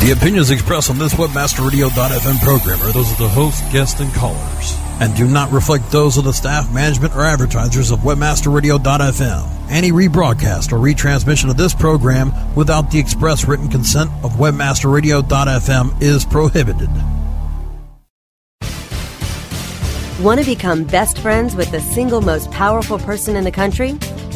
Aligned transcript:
The 0.00 0.12
opinions 0.12 0.50
expressed 0.50 0.88
on 0.88 0.96
this 0.96 1.12
WebmasterRadio.fm 1.12 2.40
program 2.42 2.80
are 2.80 2.90
those 2.90 3.12
of 3.12 3.18
the 3.18 3.28
host, 3.28 3.62
guests, 3.70 4.00
and 4.00 4.10
callers, 4.14 4.74
and 4.98 5.14
do 5.14 5.28
not 5.28 5.52
reflect 5.52 5.90
those 5.90 6.16
of 6.16 6.24
the 6.24 6.32
staff, 6.32 6.72
management, 6.72 7.14
or 7.14 7.20
advertisers 7.20 7.90
of 7.90 7.98
WebmasterRadio.fm. 7.98 9.46
Any 9.68 9.92
rebroadcast 9.92 10.72
or 10.72 10.78
retransmission 10.78 11.50
of 11.50 11.58
this 11.58 11.74
program 11.74 12.32
without 12.54 12.90
the 12.90 12.98
express 12.98 13.46
written 13.46 13.68
consent 13.68 14.10
of 14.24 14.32
WebmasterRadio.fm 14.32 16.00
is 16.00 16.24
prohibited. 16.24 16.88
Want 20.24 20.40
to 20.40 20.46
become 20.46 20.84
best 20.84 21.18
friends 21.18 21.54
with 21.54 21.70
the 21.72 21.80
single 21.80 22.22
most 22.22 22.50
powerful 22.50 22.98
person 22.98 23.36
in 23.36 23.44
the 23.44 23.52
country? 23.52 23.98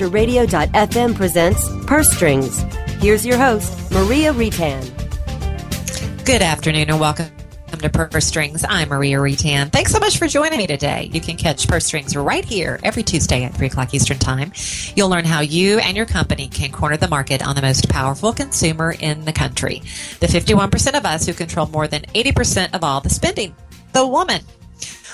Webmasterradio.fm 0.00 1.14
presents 1.14 1.68
Purse 1.86 2.10
Strings. 2.10 2.62
Here's 3.02 3.26
your 3.26 3.36
host, 3.36 3.92
Maria 3.92 4.32
Retan. 4.32 4.86
Good 6.24 6.40
afternoon 6.40 6.88
and 6.88 6.98
welcome 6.98 7.30
to 7.78 7.90
Purse 7.90 8.24
Strings. 8.24 8.64
I'm 8.66 8.88
Maria 8.88 9.18
Retan. 9.18 9.70
Thanks 9.70 9.92
so 9.92 9.98
much 9.98 10.18
for 10.18 10.26
joining 10.26 10.56
me 10.56 10.66
today. 10.66 11.10
You 11.12 11.20
can 11.20 11.36
catch 11.36 11.68
Purse 11.68 11.84
Strings 11.84 12.16
right 12.16 12.44
here 12.44 12.80
every 12.82 13.02
Tuesday 13.02 13.44
at 13.44 13.52
3 13.54 13.66
o'clock 13.66 13.92
Eastern 13.92 14.18
Time. 14.18 14.52
You'll 14.96 15.10
learn 15.10 15.26
how 15.26 15.40
you 15.40 15.80
and 15.80 15.96
your 15.98 16.06
company 16.06 16.48
can 16.48 16.72
corner 16.72 16.96
the 16.96 17.08
market 17.08 17.46
on 17.46 17.54
the 17.54 17.62
most 17.62 17.88
powerful 17.90 18.32
consumer 18.32 18.94
in 18.98 19.26
the 19.26 19.34
country. 19.34 19.82
The 20.20 20.28
51% 20.28 20.96
of 20.96 21.04
us 21.04 21.26
who 21.26 21.34
control 21.34 21.66
more 21.66 21.88
than 21.88 22.02
80% 22.14 22.74
of 22.74 22.82
all 22.84 23.02
the 23.02 23.10
spending. 23.10 23.54
The 23.92 24.06
woman. 24.06 24.40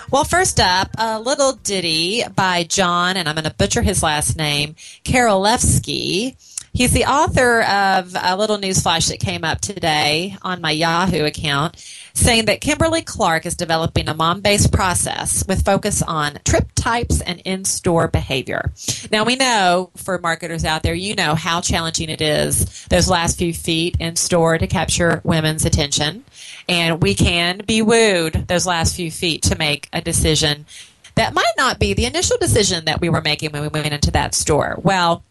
Well, 0.08 0.22
first 0.22 0.60
up, 0.60 0.90
a 0.98 1.18
little 1.18 1.54
ditty 1.54 2.22
by 2.36 2.62
John, 2.62 3.16
and 3.16 3.28
I'm 3.28 3.34
going 3.34 3.44
to 3.44 3.52
butcher 3.52 3.82
his 3.82 4.04
last 4.04 4.36
name, 4.36 4.76
Karolevsky. 5.04 6.36
He's 6.72 6.92
the 6.92 7.06
author 7.06 7.62
of 7.62 8.14
a 8.14 8.36
little 8.36 8.56
newsflash 8.56 9.08
that 9.08 9.18
came 9.18 9.42
up 9.42 9.60
today 9.60 10.36
on 10.42 10.60
my 10.60 10.70
Yahoo 10.70 11.24
account 11.24 11.82
saying 12.12 12.44
that 12.46 12.60
Kimberly 12.60 13.02
Clark 13.02 13.46
is 13.46 13.56
developing 13.56 14.08
a 14.08 14.14
mom 14.14 14.42
based 14.42 14.72
process 14.72 15.44
with 15.48 15.64
focus 15.64 16.02
on 16.02 16.38
trip 16.44 16.68
types 16.74 17.20
and 17.20 17.40
in 17.44 17.64
store 17.64 18.08
behavior. 18.08 18.72
Now, 19.10 19.24
we 19.24 19.36
know 19.36 19.90
for 19.96 20.18
marketers 20.18 20.64
out 20.64 20.82
there, 20.82 20.94
you 20.94 21.14
know 21.14 21.34
how 21.34 21.60
challenging 21.60 22.10
it 22.10 22.20
is 22.20 22.86
those 22.86 23.08
last 23.08 23.38
few 23.38 23.52
feet 23.52 23.96
in 23.98 24.16
store 24.16 24.56
to 24.56 24.66
capture 24.66 25.20
women's 25.24 25.64
attention. 25.64 26.24
And 26.68 27.02
we 27.02 27.14
can 27.14 27.58
be 27.66 27.82
wooed 27.82 28.48
those 28.48 28.66
last 28.66 28.96
few 28.96 29.10
feet 29.10 29.42
to 29.42 29.56
make 29.56 29.88
a 29.92 30.00
decision 30.00 30.66
that 31.14 31.32
might 31.32 31.52
not 31.56 31.78
be 31.78 31.94
the 31.94 32.04
initial 32.04 32.36
decision 32.38 32.84
that 32.86 33.00
we 33.00 33.08
were 33.08 33.22
making 33.22 33.52
when 33.52 33.62
we 33.62 33.68
went 33.68 33.92
into 33.92 34.10
that 34.10 34.34
store. 34.34 34.78
Well, 34.82 35.24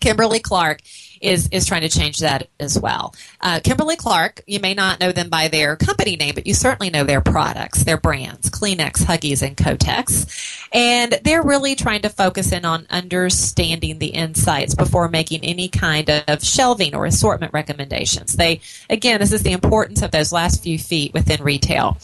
Kimberly 0.00 0.40
Clark 0.40 0.80
is 1.20 1.48
is 1.48 1.66
trying 1.66 1.82
to 1.82 1.88
change 1.88 2.18
that 2.18 2.48
as 2.60 2.78
well. 2.78 3.14
Uh, 3.40 3.60
Kimberly 3.62 3.96
Clark, 3.96 4.42
you 4.46 4.60
may 4.60 4.74
not 4.74 5.00
know 5.00 5.12
them 5.12 5.28
by 5.28 5.48
their 5.48 5.76
company 5.76 6.16
name, 6.16 6.34
but 6.34 6.46
you 6.46 6.54
certainly 6.54 6.90
know 6.90 7.04
their 7.04 7.20
products, 7.20 7.84
their 7.84 7.96
brands, 7.96 8.50
Kleenex, 8.50 9.04
Huggies, 9.04 9.46
and 9.46 9.56
Kotex, 9.56 10.68
and 10.72 11.18
they're 11.24 11.42
really 11.42 11.74
trying 11.74 12.02
to 12.02 12.08
focus 12.08 12.52
in 12.52 12.64
on 12.64 12.86
understanding 12.90 13.98
the 13.98 14.08
insights 14.08 14.74
before 14.74 15.08
making 15.08 15.44
any 15.44 15.68
kind 15.68 16.10
of 16.10 16.42
shelving 16.44 16.94
or 16.94 17.06
assortment 17.06 17.52
recommendations. 17.52 18.36
They 18.36 18.60
again, 18.90 19.20
this 19.20 19.32
is 19.32 19.42
the 19.42 19.52
importance 19.52 20.02
of 20.02 20.10
those 20.10 20.32
last 20.32 20.62
few 20.62 20.78
feet 20.78 21.14
within 21.14 21.42
retail. 21.42 21.98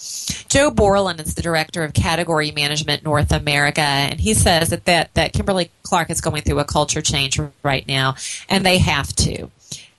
Joe 0.48 0.70
Borland 0.70 1.20
is 1.20 1.34
the 1.34 1.42
director 1.42 1.82
of 1.84 1.94
category 1.94 2.50
management 2.50 3.02
North 3.02 3.32
America, 3.32 3.80
and 3.80 4.20
he 4.20 4.34
says 4.34 4.70
that 4.70 4.84
that, 4.84 5.12
that 5.14 5.32
Kimberly 5.32 5.70
Clark 5.82 6.10
is 6.10 6.20
going 6.20 6.42
through 6.42 6.60
a 6.60 6.64
culture 6.64 7.02
change 7.02 7.40
right 7.62 7.86
now, 7.86 8.14
and 8.48 8.64
they 8.64 8.78
have 8.78 9.03
have 9.04 9.14
to. 9.16 9.50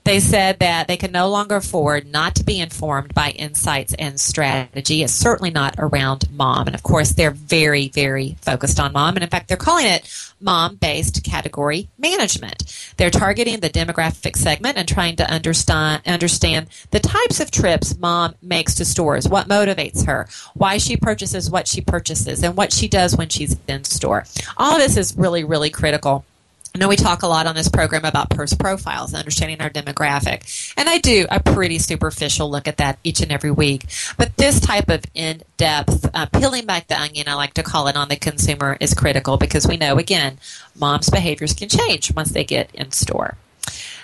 They 0.03 0.19
said 0.19 0.59
that 0.59 0.87
they 0.87 0.97
can 0.97 1.11
no 1.11 1.29
longer 1.29 1.55
afford 1.55 2.05
not 2.05 2.35
to 2.35 2.43
be 2.43 2.59
informed 2.59 3.15
by 3.15 3.31
insights 3.31 3.95
and 3.95 4.19
strategy. 4.19 5.01
It's 5.01 5.11
certainly 5.11 5.49
not 5.49 5.73
around 5.79 6.29
mom. 6.31 6.67
And 6.67 6.75
of 6.75 6.83
course, 6.83 7.13
they're 7.13 7.31
very, 7.31 7.87
very 7.87 8.37
focused 8.39 8.79
on 8.79 8.93
mom. 8.93 9.15
And 9.15 9.23
in 9.23 9.31
fact, 9.31 9.47
they're 9.47 9.57
calling 9.57 9.87
it 9.87 10.07
mom 10.39 10.75
based 10.75 11.23
category 11.23 11.89
management. 11.97 12.93
They're 12.97 13.09
targeting 13.09 13.61
the 13.61 13.69
demographic 13.71 14.35
segment 14.35 14.77
and 14.77 14.87
trying 14.87 15.15
to 15.15 15.29
understand, 15.29 16.03
understand 16.05 16.67
the 16.91 16.99
types 16.99 17.39
of 17.39 17.49
trips 17.49 17.97
mom 17.97 18.35
makes 18.43 18.75
to 18.75 18.85
stores, 18.85 19.27
what 19.27 19.47
motivates 19.47 20.05
her, 20.05 20.27
why 20.53 20.77
she 20.77 20.97
purchases 20.97 21.49
what 21.49 21.67
she 21.67 21.81
purchases, 21.81 22.43
and 22.43 22.55
what 22.55 22.71
she 22.71 22.87
does 22.87 23.17
when 23.17 23.29
she's 23.29 23.57
in 23.67 23.83
store. 23.83 24.25
All 24.55 24.77
this 24.77 24.97
is 24.97 25.17
really, 25.17 25.43
really 25.43 25.71
critical 25.71 26.25
I 26.75 26.77
know 26.77 26.89
we 26.89 26.97
talk 26.97 27.23
a 27.23 27.27
lot 27.27 27.47
on 27.47 27.55
this 27.55 27.69
program 27.69 28.03
about 28.03 28.29
purse 28.29 28.53
profiles, 28.53 29.13
and 29.13 29.19
understanding 29.19 29.61
our 29.61 29.69
demographic. 29.69 30.73
And 30.75 30.89
I 30.89 30.97
do 30.97 31.25
a 31.31 31.39
pretty 31.39 31.79
superficial 31.79 32.51
look 32.51 32.67
at 32.67 32.75
that 32.77 32.99
each 33.01 33.21
and 33.21 33.31
every 33.31 33.49
week. 33.49 33.85
But 34.17 34.35
this 34.35 34.59
type 34.59 34.89
of 34.89 35.05
in 35.13 35.41
depth, 35.55 36.05
uh, 36.13 36.25
peeling 36.25 36.65
back 36.65 36.87
the 36.87 36.99
onion, 36.99 37.29
I 37.29 37.35
like 37.35 37.53
to 37.53 37.63
call 37.63 37.87
it, 37.87 37.95
on 37.95 38.09
the 38.09 38.17
consumer 38.17 38.75
is 38.81 38.93
critical 38.93 39.37
because 39.37 39.65
we 39.65 39.77
know, 39.77 39.97
again, 39.97 40.37
mom's 40.77 41.09
behaviors 41.09 41.53
can 41.53 41.69
change 41.69 42.13
once 42.13 42.31
they 42.31 42.43
get 42.43 42.69
in 42.73 42.91
store. 42.91 43.37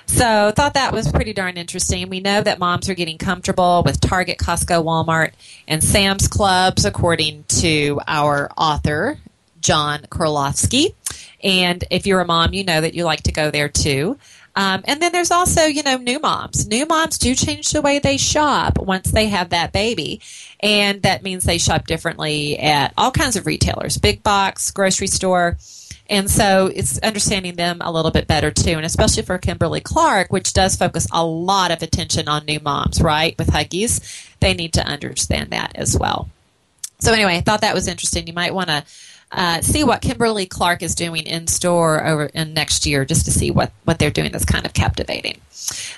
So 0.05 0.53
thought 0.55 0.75
that 0.75 0.93
was 0.93 1.11
pretty 1.11 1.33
darn 1.33 1.57
interesting. 1.57 2.07
We 2.07 2.21
know 2.21 2.41
that 2.41 2.57
moms 2.57 2.87
are 2.87 2.95
getting 2.95 3.17
comfortable 3.17 3.83
with 3.85 3.99
Target, 3.99 4.37
Costco, 4.37 4.81
Walmart, 4.81 5.33
and 5.67 5.83
Sam's 5.83 6.29
Clubs, 6.29 6.85
according 6.85 7.43
to 7.49 7.99
our 8.07 8.49
author, 8.57 9.17
John 9.59 10.03
Karolofsky. 10.03 10.93
And 11.43 11.83
if 11.89 12.05
you're 12.05 12.21
a 12.21 12.25
mom, 12.25 12.53
you 12.53 12.63
know 12.63 12.81
that 12.81 12.93
you 12.93 13.05
like 13.05 13.23
to 13.23 13.31
go 13.31 13.51
there 13.51 13.69
too. 13.69 14.17
Um, 14.55 14.81
and 14.85 15.01
then 15.01 15.11
there's 15.11 15.31
also, 15.31 15.63
you 15.63 15.81
know, 15.83 15.97
new 15.97 16.19
moms. 16.19 16.67
New 16.67 16.85
moms 16.85 17.17
do 17.17 17.33
change 17.35 17.71
the 17.71 17.81
way 17.81 17.99
they 17.99 18.17
shop 18.17 18.77
once 18.79 19.11
they 19.11 19.27
have 19.27 19.49
that 19.49 19.71
baby. 19.71 20.21
And 20.59 21.01
that 21.03 21.23
means 21.23 21.43
they 21.43 21.57
shop 21.57 21.87
differently 21.87 22.59
at 22.59 22.93
all 22.97 23.11
kinds 23.11 23.35
of 23.35 23.45
retailers, 23.45 23.97
big 23.97 24.23
box, 24.23 24.71
grocery 24.71 25.07
store. 25.07 25.57
And 26.09 26.29
so 26.29 26.69
it's 26.75 26.99
understanding 26.99 27.55
them 27.55 27.77
a 27.79 27.91
little 27.91 28.11
bit 28.11 28.27
better 28.27 28.51
too. 28.51 28.71
And 28.71 28.85
especially 28.85 29.23
for 29.23 29.37
Kimberly 29.37 29.79
Clark, 29.79 30.33
which 30.33 30.51
does 30.51 30.75
focus 30.75 31.07
a 31.13 31.25
lot 31.25 31.71
of 31.71 31.81
attention 31.81 32.27
on 32.27 32.43
new 32.43 32.59
moms, 32.59 33.01
right? 33.01 33.37
With 33.39 33.47
Huggies, 33.47 34.29
they 34.41 34.53
need 34.53 34.73
to 34.73 34.85
understand 34.85 35.51
that 35.51 35.71
as 35.75 35.97
well. 35.97 36.29
So 36.99 37.13
anyway, 37.13 37.37
I 37.37 37.41
thought 37.41 37.61
that 37.61 37.73
was 37.73 37.87
interesting. 37.87 38.27
You 38.27 38.33
might 38.33 38.53
want 38.53 38.67
to 38.67 38.83
uh, 39.31 39.61
see 39.61 39.83
what 39.83 40.01
Kimberly 40.01 40.45
Clark 40.45 40.83
is 40.83 40.95
doing 40.95 41.23
in 41.23 41.47
store 41.47 42.05
over 42.05 42.25
in 42.25 42.53
next 42.53 42.85
year, 42.85 43.05
just 43.05 43.25
to 43.25 43.31
see 43.31 43.51
what 43.51 43.71
what 43.85 43.99
they're 43.99 44.11
doing 44.11 44.31
that's 44.31 44.45
kind 44.45 44.65
of 44.65 44.73
captivating. 44.73 45.39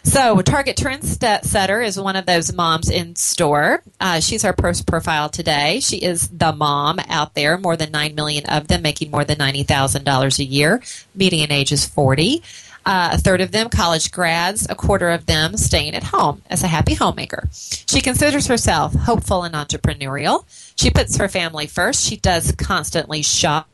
So, 0.03 0.41
Target 0.41 0.77
Trendsetter 0.77 1.85
is 1.85 1.99
one 1.99 2.15
of 2.15 2.25
those 2.25 2.53
moms 2.53 2.89
in 2.89 3.15
store. 3.15 3.81
Uh, 3.99 4.19
she's 4.19 4.45
our 4.45 4.53
post 4.53 4.85
profile 4.85 5.29
today. 5.29 5.79
She 5.79 5.97
is 5.97 6.27
the 6.27 6.51
mom 6.51 6.99
out 7.07 7.33
there, 7.33 7.57
more 7.57 7.77
than 7.77 7.91
9 7.91 8.13
million 8.13 8.45
of 8.45 8.67
them 8.67 8.81
making 8.81 9.09
more 9.09 9.23
than 9.23 9.37
$90,000 9.37 10.39
a 10.39 10.43
year. 10.43 10.81
Median 11.15 11.51
age 11.51 11.71
is 11.71 11.85
40. 11.85 12.43
Uh, 12.85 13.11
a 13.13 13.17
third 13.17 13.41
of 13.41 13.51
them 13.51 13.69
college 13.69 14.11
grads, 14.11 14.67
a 14.69 14.75
quarter 14.75 15.09
of 15.09 15.25
them 15.25 15.55
staying 15.55 15.95
at 15.95 16.03
home 16.03 16.41
as 16.49 16.63
a 16.63 16.67
happy 16.67 16.93
homemaker. 16.93 17.47
She 17.51 18.01
considers 18.01 18.47
herself 18.47 18.93
hopeful 18.93 19.43
and 19.43 19.55
entrepreneurial. 19.55 20.45
She 20.75 20.89
puts 20.89 21.17
her 21.17 21.29
family 21.29 21.67
first. 21.67 22.03
She 22.03 22.17
does 22.17 22.51
constantly 22.53 23.21
shop. 23.21 23.67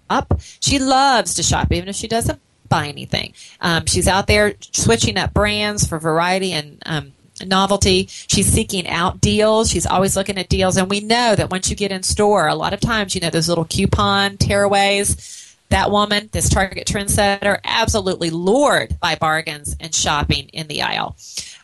She 0.60 0.80
loves 0.80 1.34
to 1.36 1.44
shop, 1.44 1.72
even 1.72 1.90
if 1.90 1.96
she 1.96 2.08
doesn't 2.08 2.40
buy 2.68 2.88
anything. 2.88 3.34
Um, 3.62 3.86
she's 3.88 4.08
out 4.08 4.28
there 4.28 4.54
switching 4.72 5.18
up 5.18 5.34
brands 5.34 5.88
for 5.88 5.98
variety 5.98 6.54
and 6.54 6.82
um, 6.86 7.14
novelty. 7.46 8.08
She's 8.10 8.48
seeking 8.48 8.88
out 8.88 9.22
deals. 9.22 9.70
She's 9.70 9.86
always 9.86 10.16
looking 10.16 10.38
at 10.38 10.50
deals. 10.50 10.78
And 10.78 10.90
we 10.90 11.00
know 11.00 11.36
that 11.36 11.50
once 11.50 11.70
you 11.70 11.76
get 11.76 11.92
in 11.92 12.04
store, 12.04 12.48
a 12.48 12.56
lot 12.56 12.74
of 12.74 12.80
times, 12.80 13.16
you 13.16 13.22
know, 13.22 13.30
those 13.30 13.50
little 13.50 13.66
coupon 13.66 14.38
tearaways 14.38 15.39
that 15.69 15.92
woman, 15.92 16.30
this 16.31 16.50
Target 16.50 16.88
trendsetter, 16.88 17.60
absolutely 17.63 18.30
lured 18.30 19.00
by 19.00 19.16
bargains 19.16 19.75
and 19.80 19.94
shopping 19.94 20.50
in 20.50 20.68
the 20.68 20.81
aisle. 20.81 21.16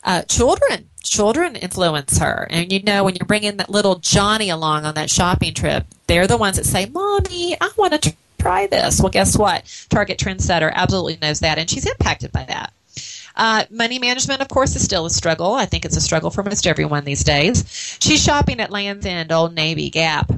Uh, 0.03 0.21
children, 0.23 0.89
children 1.03 1.55
influence 1.55 2.19
her. 2.19 2.47
And 2.49 2.71
you 2.71 2.83
know, 2.83 3.03
when 3.03 3.15
you're 3.15 3.25
bringing 3.25 3.57
that 3.57 3.69
little 3.69 3.95
Johnny 3.95 4.49
along 4.49 4.85
on 4.85 4.95
that 4.95 5.09
shopping 5.09 5.53
trip, 5.53 5.85
they're 6.07 6.27
the 6.27 6.37
ones 6.37 6.57
that 6.57 6.65
say, 6.65 6.85
Mommy, 6.85 7.59
I 7.59 7.71
want 7.75 7.99
to 8.01 8.15
try 8.39 8.67
this. 8.67 9.01
Well, 9.01 9.09
guess 9.09 9.35
what? 9.35 9.87
Target 9.89 10.19
trendsetter 10.19 10.71
absolutely 10.71 11.17
knows 11.21 11.39
that, 11.39 11.57
and 11.57 11.69
she's 11.69 11.87
impacted 11.87 12.31
by 12.31 12.43
that. 12.43 12.71
Uh, 13.35 13.65
money 13.69 13.99
management, 13.99 14.41
of 14.41 14.47
course, 14.47 14.75
is 14.75 14.83
still 14.83 15.05
a 15.05 15.09
struggle. 15.09 15.53
I 15.53 15.65
think 15.65 15.83
it's 15.83 15.97
a 15.97 16.01
struggle 16.01 16.29
for 16.29 16.43
most 16.43 16.67
everyone 16.67 17.03
these 17.03 17.23
days. 17.23 17.97
She's 17.99 18.23
shopping 18.23 18.59
at 18.59 18.71
Land's 18.71 19.05
End, 19.05 19.31
Old 19.31 19.53
Navy, 19.53 19.89
Gap, 19.89 20.31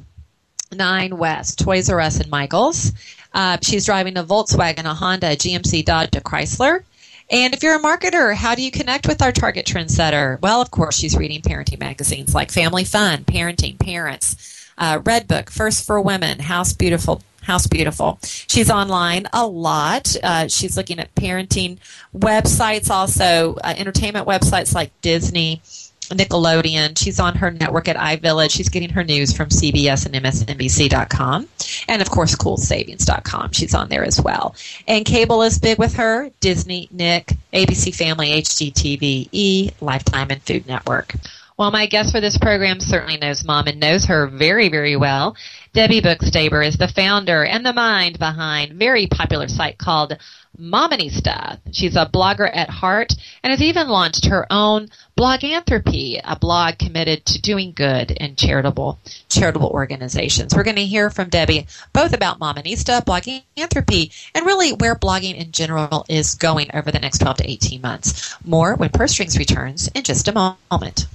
Nine 0.73 1.17
West, 1.17 1.59
Toys 1.59 1.89
R 1.89 1.99
Us, 1.99 2.19
and 2.19 2.29
Michaels. 2.31 2.91
Uh, 3.33 3.57
she's 3.61 3.85
driving 3.85 4.17
a 4.17 4.23
Volkswagen, 4.23 4.85
a 4.85 4.93
Honda, 4.93 5.31
a 5.31 5.35
GMC, 5.35 5.85
Dodge, 5.85 6.15
a 6.15 6.21
Chrysler. 6.21 6.83
And 7.29 7.53
if 7.53 7.61
you're 7.61 7.75
a 7.75 7.79
marketer, 7.79 8.33
how 8.33 8.55
do 8.55 8.61
you 8.61 8.71
connect 8.71 9.07
with 9.07 9.21
our 9.21 9.31
target 9.33 9.65
trendsetter? 9.65 10.39
Well, 10.41 10.61
of 10.61 10.71
course, 10.71 10.97
she's 10.97 11.17
reading 11.17 11.41
parenting 11.41 11.79
magazines 11.79 12.33
like 12.33 12.51
Family 12.51 12.85
Fun, 12.85 13.25
Parenting, 13.25 13.77
Parents, 13.77 14.71
uh, 14.77 14.99
Redbook, 14.99 15.49
First 15.49 15.85
for 15.85 15.99
Women, 15.99 16.39
House 16.39 16.71
Beautiful, 16.71 17.21
House 17.43 17.67
Beautiful. 17.67 18.19
She's 18.23 18.69
online 18.69 19.27
a 19.33 19.45
lot. 19.45 20.15
Uh, 20.23 20.47
she's 20.47 20.77
looking 20.77 20.99
at 20.99 21.13
parenting 21.15 21.79
websites, 22.15 22.89
also 22.89 23.55
uh, 23.61 23.73
entertainment 23.77 24.25
websites 24.25 24.73
like 24.73 24.91
Disney, 25.01 25.61
Nickelodeon. 26.09 26.97
She's 26.97 27.19
on 27.19 27.35
her 27.35 27.51
network 27.51 27.87
at 27.87 27.95
iVillage. 27.95 28.51
She's 28.51 28.69
getting 28.69 28.89
her 28.89 29.03
news 29.03 29.35
from 29.35 29.49
CBS 29.49 30.05
and 30.05 30.15
MSNBC.com. 30.15 31.47
And 31.87 32.01
of 32.01 32.09
course, 32.09 32.35
CoolSavings.com. 32.35 33.51
She's 33.51 33.73
on 33.73 33.89
there 33.89 34.03
as 34.03 34.21
well. 34.21 34.55
And 34.87 35.05
cable 35.05 35.41
is 35.43 35.59
big 35.59 35.77
with 35.77 35.93
her 35.95 36.29
Disney, 36.39 36.87
Nick, 36.91 37.33
ABC 37.53 37.93
Family, 37.95 38.29
HGTV, 38.41 39.29
E, 39.31 39.71
Lifetime, 39.81 40.27
and 40.31 40.41
Food 40.41 40.67
Network. 40.67 41.15
Well, 41.57 41.71
my 41.71 41.87
guest 41.87 42.11
for 42.11 42.21
this 42.21 42.37
program 42.37 42.79
certainly 42.79 43.17
knows 43.17 43.43
mom 43.43 43.65
and 43.65 43.79
knows 43.79 44.05
her 44.05 44.27
very, 44.27 44.69
very 44.69 44.95
well. 44.95 45.35
Debbie 45.73 46.01
Bookstaber 46.01 46.63
is 46.63 46.77
the 46.77 46.87
founder 46.87 47.43
and 47.43 47.65
the 47.65 47.73
mind 47.73 48.19
behind 48.19 48.73
a 48.73 48.75
very 48.75 49.07
popular 49.07 49.47
site 49.47 49.79
called 49.79 50.17
Mominista. 50.59 51.57
She's 51.71 51.95
a 51.95 52.05
blogger 52.05 52.47
at 52.53 52.69
heart 52.69 53.15
and 53.41 53.49
has 53.49 53.63
even 53.63 53.87
launched 53.87 54.27
her 54.27 54.45
own 54.53 54.89
Bloganthropy, 55.17 56.21
a 56.23 56.37
blog 56.37 56.77
committed 56.77 57.25
to 57.25 57.41
doing 57.41 57.73
good 57.73 58.11
in 58.11 58.35
charitable 58.35 58.99
charitable 59.27 59.69
organizations. 59.69 60.53
We're 60.53 60.63
going 60.63 60.75
to 60.75 60.85
hear 60.85 61.09
from 61.09 61.29
Debbie 61.29 61.65
both 61.91 62.13
about 62.13 62.39
Mominista, 62.39 63.03
Bloganthropy, 63.03 64.11
and 64.35 64.45
really 64.45 64.73
where 64.73 64.93
blogging 64.93 65.35
in 65.35 65.51
general 65.51 66.05
is 66.07 66.35
going 66.35 66.69
over 66.75 66.91
the 66.91 66.99
next 66.99 67.17
12 67.17 67.37
to 67.37 67.49
18 67.49 67.81
months. 67.81 68.35
More 68.45 68.75
when 68.75 68.89
Purse 68.89 69.13
Strings 69.13 69.39
returns 69.39 69.87
in 69.95 70.03
just 70.03 70.27
a 70.27 70.55
moment. 70.71 71.07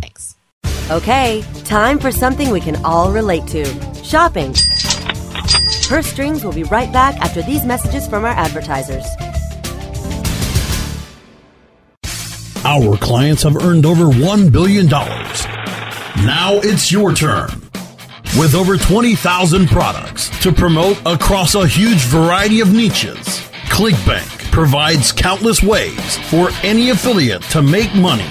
Thanks. 0.00 0.36
Okay, 0.90 1.42
time 1.64 1.98
for 1.98 2.12
something 2.12 2.50
we 2.50 2.60
can 2.60 2.76
all 2.84 3.10
relate 3.10 3.46
to 3.48 3.64
shopping. 4.04 4.52
Purse 5.88 6.06
Strings 6.06 6.44
will 6.44 6.52
be 6.52 6.64
right 6.64 6.92
back 6.92 7.16
after 7.16 7.42
these 7.42 7.64
messages 7.64 8.06
from 8.06 8.24
our 8.24 8.30
advertisers. 8.30 9.04
Our 12.64 12.96
clients 12.96 13.44
have 13.44 13.56
earned 13.56 13.86
over 13.86 14.04
$1 14.04 14.52
billion. 14.52 14.86
Now 14.86 16.54
it's 16.62 16.90
your 16.90 17.14
turn. 17.14 17.48
With 18.38 18.54
over 18.54 18.76
20,000 18.76 19.68
products 19.68 20.28
to 20.40 20.52
promote 20.52 21.00
across 21.06 21.54
a 21.54 21.66
huge 21.66 22.04
variety 22.06 22.60
of 22.60 22.72
niches, 22.72 23.24
ClickBank 23.70 24.50
provides 24.50 25.12
countless 25.12 25.62
ways 25.62 26.18
for 26.28 26.50
any 26.62 26.90
affiliate 26.90 27.42
to 27.42 27.62
make 27.62 27.94
money 27.94 28.30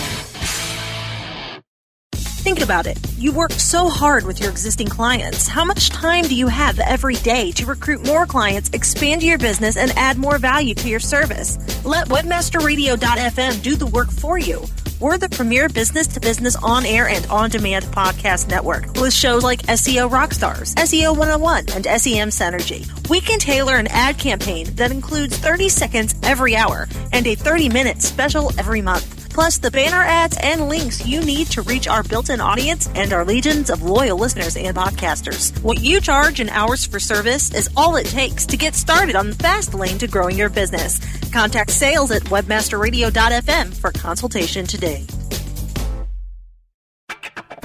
Think 2.41 2.61
about 2.61 2.87
it. 2.87 2.97
You 3.19 3.31
work 3.31 3.51
so 3.51 3.87
hard 3.87 4.25
with 4.25 4.39
your 4.39 4.49
existing 4.49 4.87
clients. 4.87 5.47
How 5.47 5.63
much 5.63 5.91
time 5.91 6.23
do 6.23 6.33
you 6.33 6.47
have 6.47 6.79
every 6.79 7.13
day 7.17 7.51
to 7.51 7.67
recruit 7.67 8.03
more 8.03 8.25
clients, 8.25 8.71
expand 8.73 9.21
your 9.21 9.37
business, 9.37 9.77
and 9.77 9.91
add 9.91 10.17
more 10.17 10.39
value 10.39 10.73
to 10.73 10.89
your 10.89 10.99
service? 10.99 11.59
Let 11.85 12.07
WebmasterRadio.fm 12.07 13.61
do 13.61 13.75
the 13.75 13.85
work 13.85 14.09
for 14.09 14.39
you. 14.39 14.65
We're 14.99 15.19
the 15.19 15.29
premier 15.29 15.69
business 15.69 16.07
to 16.07 16.19
business 16.19 16.55
on 16.55 16.83
air 16.83 17.07
and 17.07 17.23
on 17.27 17.51
demand 17.51 17.85
podcast 17.85 18.49
network 18.49 18.91
with 18.99 19.13
shows 19.13 19.43
like 19.43 19.61
SEO 19.67 20.09
Rockstars, 20.09 20.73
SEO 20.73 21.15
101, 21.15 21.65
and 21.75 21.85
SEM 21.85 22.29
Synergy. 22.29 22.87
We 23.07 23.21
can 23.21 23.37
tailor 23.37 23.75
an 23.75 23.85
ad 23.87 24.17
campaign 24.17 24.73
that 24.77 24.89
includes 24.89 25.37
30 25.37 25.69
seconds 25.69 26.15
every 26.23 26.55
hour 26.55 26.87
and 27.13 27.27
a 27.27 27.35
30 27.35 27.69
minute 27.69 28.01
special 28.01 28.51
every 28.59 28.81
month 28.81 29.20
plus 29.33 29.57
the 29.57 29.71
banner 29.71 30.03
ads 30.03 30.37
and 30.41 30.69
links 30.69 31.05
you 31.07 31.21
need 31.21 31.47
to 31.47 31.61
reach 31.61 31.87
our 31.87 32.03
built-in 32.03 32.41
audience 32.41 32.89
and 32.95 33.13
our 33.13 33.25
legions 33.25 33.69
of 33.69 33.81
loyal 33.81 34.17
listeners 34.17 34.55
and 34.57 34.75
podcasters. 34.75 35.59
What 35.63 35.81
you 35.81 36.01
charge 36.01 36.39
in 36.39 36.49
hours 36.49 36.85
for 36.85 36.99
service 36.99 37.53
is 37.53 37.69
all 37.75 37.95
it 37.95 38.07
takes 38.07 38.45
to 38.47 38.57
get 38.57 38.75
started 38.75 39.15
on 39.15 39.29
the 39.29 39.35
fast 39.35 39.73
lane 39.73 39.97
to 39.99 40.07
growing 40.07 40.37
your 40.37 40.49
business. 40.49 40.99
Contact 41.31 41.69
sales 41.69 42.11
at 42.11 42.23
webmasterradio.fm 42.23 43.73
for 43.73 43.91
consultation 43.91 44.65
today. 44.65 45.05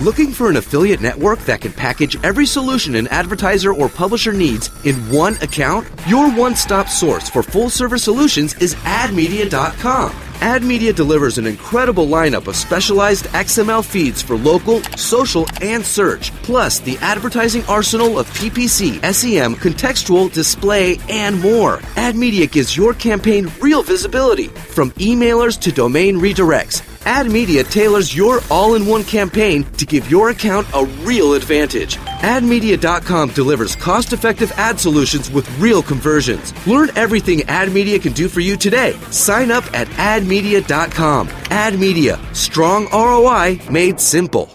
Looking 0.00 0.30
for 0.30 0.50
an 0.50 0.56
affiliate 0.56 1.00
network 1.00 1.38
that 1.46 1.62
can 1.62 1.72
package 1.72 2.22
every 2.22 2.44
solution 2.44 2.96
an 2.96 3.08
advertiser 3.08 3.72
or 3.72 3.88
publisher 3.88 4.32
needs 4.32 4.70
in 4.84 4.94
one 5.10 5.36
account? 5.36 5.88
Your 6.06 6.30
one 6.30 6.54
stop 6.54 6.88
source 6.88 7.30
for 7.30 7.42
full 7.42 7.70
service 7.70 8.04
solutions 8.04 8.54
is 8.56 8.74
admedia.com. 8.74 10.14
AdMedia 10.40 10.94
delivers 10.94 11.38
an 11.38 11.46
incredible 11.46 12.06
lineup 12.06 12.46
of 12.46 12.56
specialized 12.56 13.24
XML 13.26 13.84
feeds 13.84 14.20
for 14.20 14.36
local, 14.36 14.82
social, 14.96 15.46
and 15.62 15.84
search, 15.84 16.30
plus 16.42 16.78
the 16.80 16.98
advertising 16.98 17.64
arsenal 17.66 18.18
of 18.18 18.28
PPC, 18.30 19.00
SEM, 19.12 19.54
contextual, 19.54 20.32
display, 20.32 20.98
and 21.08 21.40
more. 21.40 21.78
AdMedia 21.96 22.50
gives 22.50 22.76
your 22.76 22.94
campaign 22.94 23.50
real 23.60 23.82
visibility, 23.82 24.48
from 24.48 24.90
emailers 24.92 25.58
to 25.60 25.72
domain 25.72 26.16
redirects. 26.16 26.82
AdMedia 27.04 27.68
tailors 27.70 28.14
your 28.14 28.40
all-in-one 28.50 29.04
campaign 29.04 29.64
to 29.78 29.86
give 29.86 30.10
your 30.10 30.30
account 30.30 30.66
a 30.74 30.84
real 31.04 31.34
advantage. 31.34 31.98
AdMedia.com 32.18 33.30
delivers 33.30 33.76
cost-effective 33.76 34.52
ad 34.52 34.80
solutions 34.80 35.30
with 35.30 35.48
real 35.58 35.82
conversions. 35.82 36.54
Learn 36.66 36.90
everything 36.96 37.40
AdMedia 37.40 38.00
can 38.00 38.12
do 38.12 38.28
for 38.28 38.40
you 38.40 38.56
today. 38.56 38.92
Sign 39.10 39.50
up 39.50 39.64
at 39.74 39.88
AdMedia.com. 39.88 41.28
AdMedia, 41.28 42.34
strong 42.34 42.86
ROI 42.92 43.60
made 43.70 44.00
simple. 44.00 44.50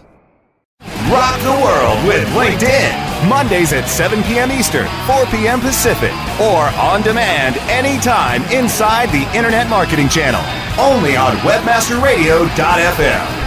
Rock 1.11 1.39
the 1.41 1.51
world 1.51 2.07
with 2.07 2.27
LinkedIn. 2.29 3.29
Mondays 3.29 3.71
at 3.73 3.87
7 3.87 4.23
p.m. 4.23 4.51
Eastern, 4.51 4.87
4 5.05 5.27
p.m. 5.27 5.59
Pacific, 5.59 6.11
or 6.39 6.63
on 6.79 7.03
demand 7.03 7.57
anytime 7.69 8.41
inside 8.45 9.09
the 9.09 9.29
Internet 9.37 9.69
Marketing 9.69 10.09
Channel. 10.09 10.41
Only 10.79 11.15
on 11.17 11.35
WebmasterRadio.fm. 11.37 13.40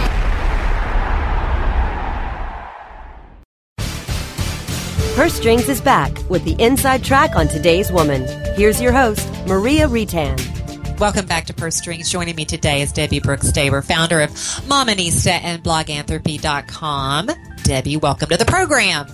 Purse 5.15 5.33
Strings 5.33 5.69
is 5.69 5.79
back 5.79 6.11
with 6.29 6.43
the 6.43 6.61
inside 6.61 7.01
track 7.01 7.37
on 7.37 7.47
today's 7.47 7.89
woman. 7.89 8.25
Here's 8.57 8.81
your 8.81 8.91
host, 8.91 9.25
Maria 9.47 9.87
Retan. 9.87 10.99
Welcome 10.99 11.25
back 11.25 11.45
to 11.45 11.53
Purse 11.53 11.77
Strings. 11.77 12.09
Joining 12.11 12.35
me 12.35 12.43
today 12.43 12.81
is 12.81 12.91
Debbie 12.91 13.21
Bookstaber, 13.21 13.81
founder 13.81 14.19
of 14.19 14.31
Mominista 14.67 15.39
and 15.41 15.63
bloganthropy.com. 15.63 17.29
Debbie, 17.63 17.95
welcome 17.95 18.27
to 18.27 18.35
the 18.35 18.43
program. 18.43 19.07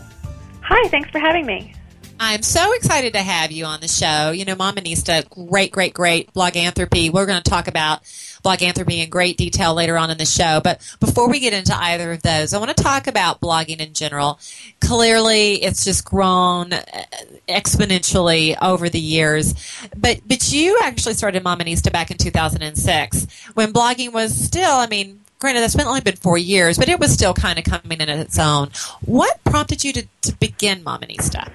Hi, 0.63 0.89
thanks 0.89 1.11
for 1.11 1.19
having 1.19 1.45
me. 1.45 1.71
I'm 2.19 2.41
so 2.41 2.73
excited 2.73 3.13
to 3.13 3.19
have 3.19 3.51
you 3.51 3.65
on 3.65 3.79
the 3.79 3.87
show. 3.87 4.31
You 4.31 4.45
know, 4.45 4.55
Mominista, 4.55 5.29
great, 5.29 5.71
great, 5.71 5.93
great 5.93 6.33
bloganthropy. 6.33 7.11
We're 7.11 7.27
going 7.27 7.43
to 7.43 7.49
talk 7.49 7.67
about 7.67 8.01
bloganthropy 8.43 9.03
in 9.03 9.09
great 9.09 9.37
detail 9.37 9.73
later 9.73 9.97
on 9.97 10.09
in 10.09 10.17
the 10.17 10.25
show. 10.25 10.61
But 10.63 10.81
before 10.99 11.29
we 11.29 11.39
get 11.39 11.53
into 11.53 11.75
either 11.75 12.11
of 12.11 12.21
those, 12.21 12.53
I 12.53 12.59
want 12.59 12.75
to 12.75 12.83
talk 12.83 13.07
about 13.07 13.41
blogging 13.41 13.79
in 13.79 13.93
general. 13.93 14.39
Clearly, 14.79 15.63
it's 15.63 15.83
just 15.83 16.05
grown 16.05 16.73
uh, 16.73 16.81
exponentially 17.47 18.55
over 18.61 18.89
the 18.89 18.99
years. 18.99 19.53
But 19.95 20.21
but 20.25 20.51
you 20.51 20.79
actually 20.83 21.13
started 21.13 21.43
Mominista 21.43 21.91
back 21.91 22.11
in 22.11 22.17
2006 22.17 23.27
when 23.53 23.73
blogging 23.73 24.13
was 24.13 24.33
still, 24.33 24.75
I 24.75 24.87
mean, 24.87 25.21
granted 25.39 25.61
that's 25.61 25.77
only 25.79 26.01
been 26.01 26.15
four 26.15 26.37
years, 26.37 26.77
but 26.77 26.87
it 26.87 26.99
was 26.99 27.11
still 27.11 27.33
kind 27.33 27.59
of 27.59 27.65
coming 27.65 27.99
in 27.99 28.09
its 28.09 28.39
own. 28.39 28.69
What 29.05 29.43
prompted 29.43 29.83
you 29.83 29.93
to, 29.93 30.07
to 30.21 30.35
begin 30.35 30.83
Mominista? 30.83 31.51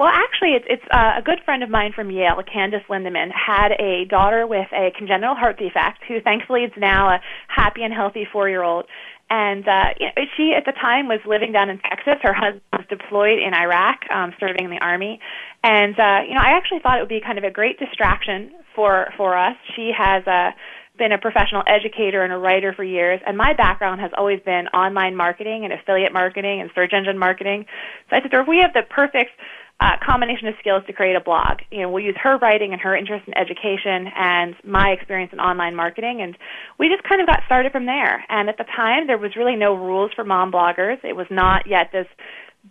Well, 0.00 0.08
actually, 0.08 0.52
it's, 0.56 0.64
it's 0.66 0.82
uh, 0.90 1.18
a 1.18 1.22
good 1.22 1.40
friend 1.44 1.62
of 1.62 1.68
mine 1.68 1.92
from 1.94 2.10
Yale, 2.10 2.40
Candace 2.50 2.80
Lindemann, 2.88 3.28
had 3.36 3.72
a 3.72 4.06
daughter 4.06 4.46
with 4.46 4.66
a 4.72 4.90
congenital 4.96 5.34
heart 5.34 5.58
defect 5.58 5.98
who 6.08 6.22
thankfully 6.22 6.62
is 6.62 6.72
now 6.78 7.10
a 7.10 7.20
happy 7.48 7.82
and 7.82 7.92
healthy 7.92 8.26
four 8.32 8.48
year 8.48 8.62
old. 8.62 8.86
And 9.28 9.68
uh, 9.68 9.92
you 10.00 10.06
know, 10.06 10.24
she, 10.38 10.54
at 10.56 10.64
the 10.64 10.72
time, 10.72 11.06
was 11.06 11.20
living 11.26 11.52
down 11.52 11.68
in 11.68 11.80
Texas. 11.80 12.14
Her 12.22 12.32
husband 12.32 12.62
was 12.72 12.86
deployed 12.88 13.40
in 13.40 13.52
Iraq, 13.52 14.10
um, 14.10 14.32
serving 14.40 14.64
in 14.64 14.70
the 14.70 14.80
army. 14.80 15.20
And 15.62 15.92
uh, 16.00 16.20
you 16.26 16.32
know, 16.32 16.40
I 16.40 16.56
actually 16.56 16.78
thought 16.78 16.96
it 16.96 17.02
would 17.02 17.10
be 17.10 17.20
kind 17.20 17.36
of 17.36 17.44
a 17.44 17.50
great 17.50 17.78
distraction 17.78 18.52
for 18.74 19.12
for 19.18 19.36
us. 19.36 19.56
She 19.76 19.92
has 19.94 20.26
uh, 20.26 20.52
been 20.96 21.12
a 21.12 21.18
professional 21.18 21.62
educator 21.66 22.24
and 22.24 22.32
a 22.32 22.38
writer 22.38 22.72
for 22.72 22.84
years, 22.84 23.20
and 23.26 23.36
my 23.36 23.52
background 23.52 24.00
has 24.00 24.12
always 24.16 24.40
been 24.46 24.68
online 24.68 25.14
marketing 25.14 25.64
and 25.64 25.74
affiliate 25.74 26.14
marketing 26.14 26.62
and 26.62 26.70
search 26.74 26.94
engine 26.94 27.18
marketing. 27.18 27.66
So 28.08 28.16
I 28.16 28.22
said, 28.22 28.48
we 28.48 28.60
have 28.60 28.72
the 28.72 28.82
perfect 28.88 29.32
uh, 29.80 29.96
combination 30.06 30.48
of 30.48 30.54
skills 30.60 30.82
to 30.86 30.92
create 30.92 31.16
a 31.16 31.20
blog. 31.20 31.60
You 31.70 31.82
know, 31.82 31.90
we'll 31.90 32.04
use 32.04 32.16
her 32.22 32.36
writing 32.38 32.72
and 32.72 32.80
her 32.82 32.94
interest 32.94 33.26
in 33.26 33.36
education 33.36 34.12
and 34.14 34.54
my 34.64 34.90
experience 34.90 35.32
in 35.32 35.40
online 35.40 35.74
marketing, 35.74 36.20
and 36.20 36.36
we 36.78 36.88
just 36.88 37.02
kind 37.08 37.20
of 37.20 37.26
got 37.26 37.40
started 37.46 37.72
from 37.72 37.86
there. 37.86 38.24
And 38.28 38.48
at 38.48 38.58
the 38.58 38.64
time, 38.64 39.06
there 39.06 39.18
was 39.18 39.36
really 39.36 39.56
no 39.56 39.74
rules 39.74 40.12
for 40.14 40.24
mom 40.24 40.52
bloggers. 40.52 41.02
It 41.02 41.16
was 41.16 41.26
not 41.30 41.66
yet 41.66 41.90
this 41.92 42.06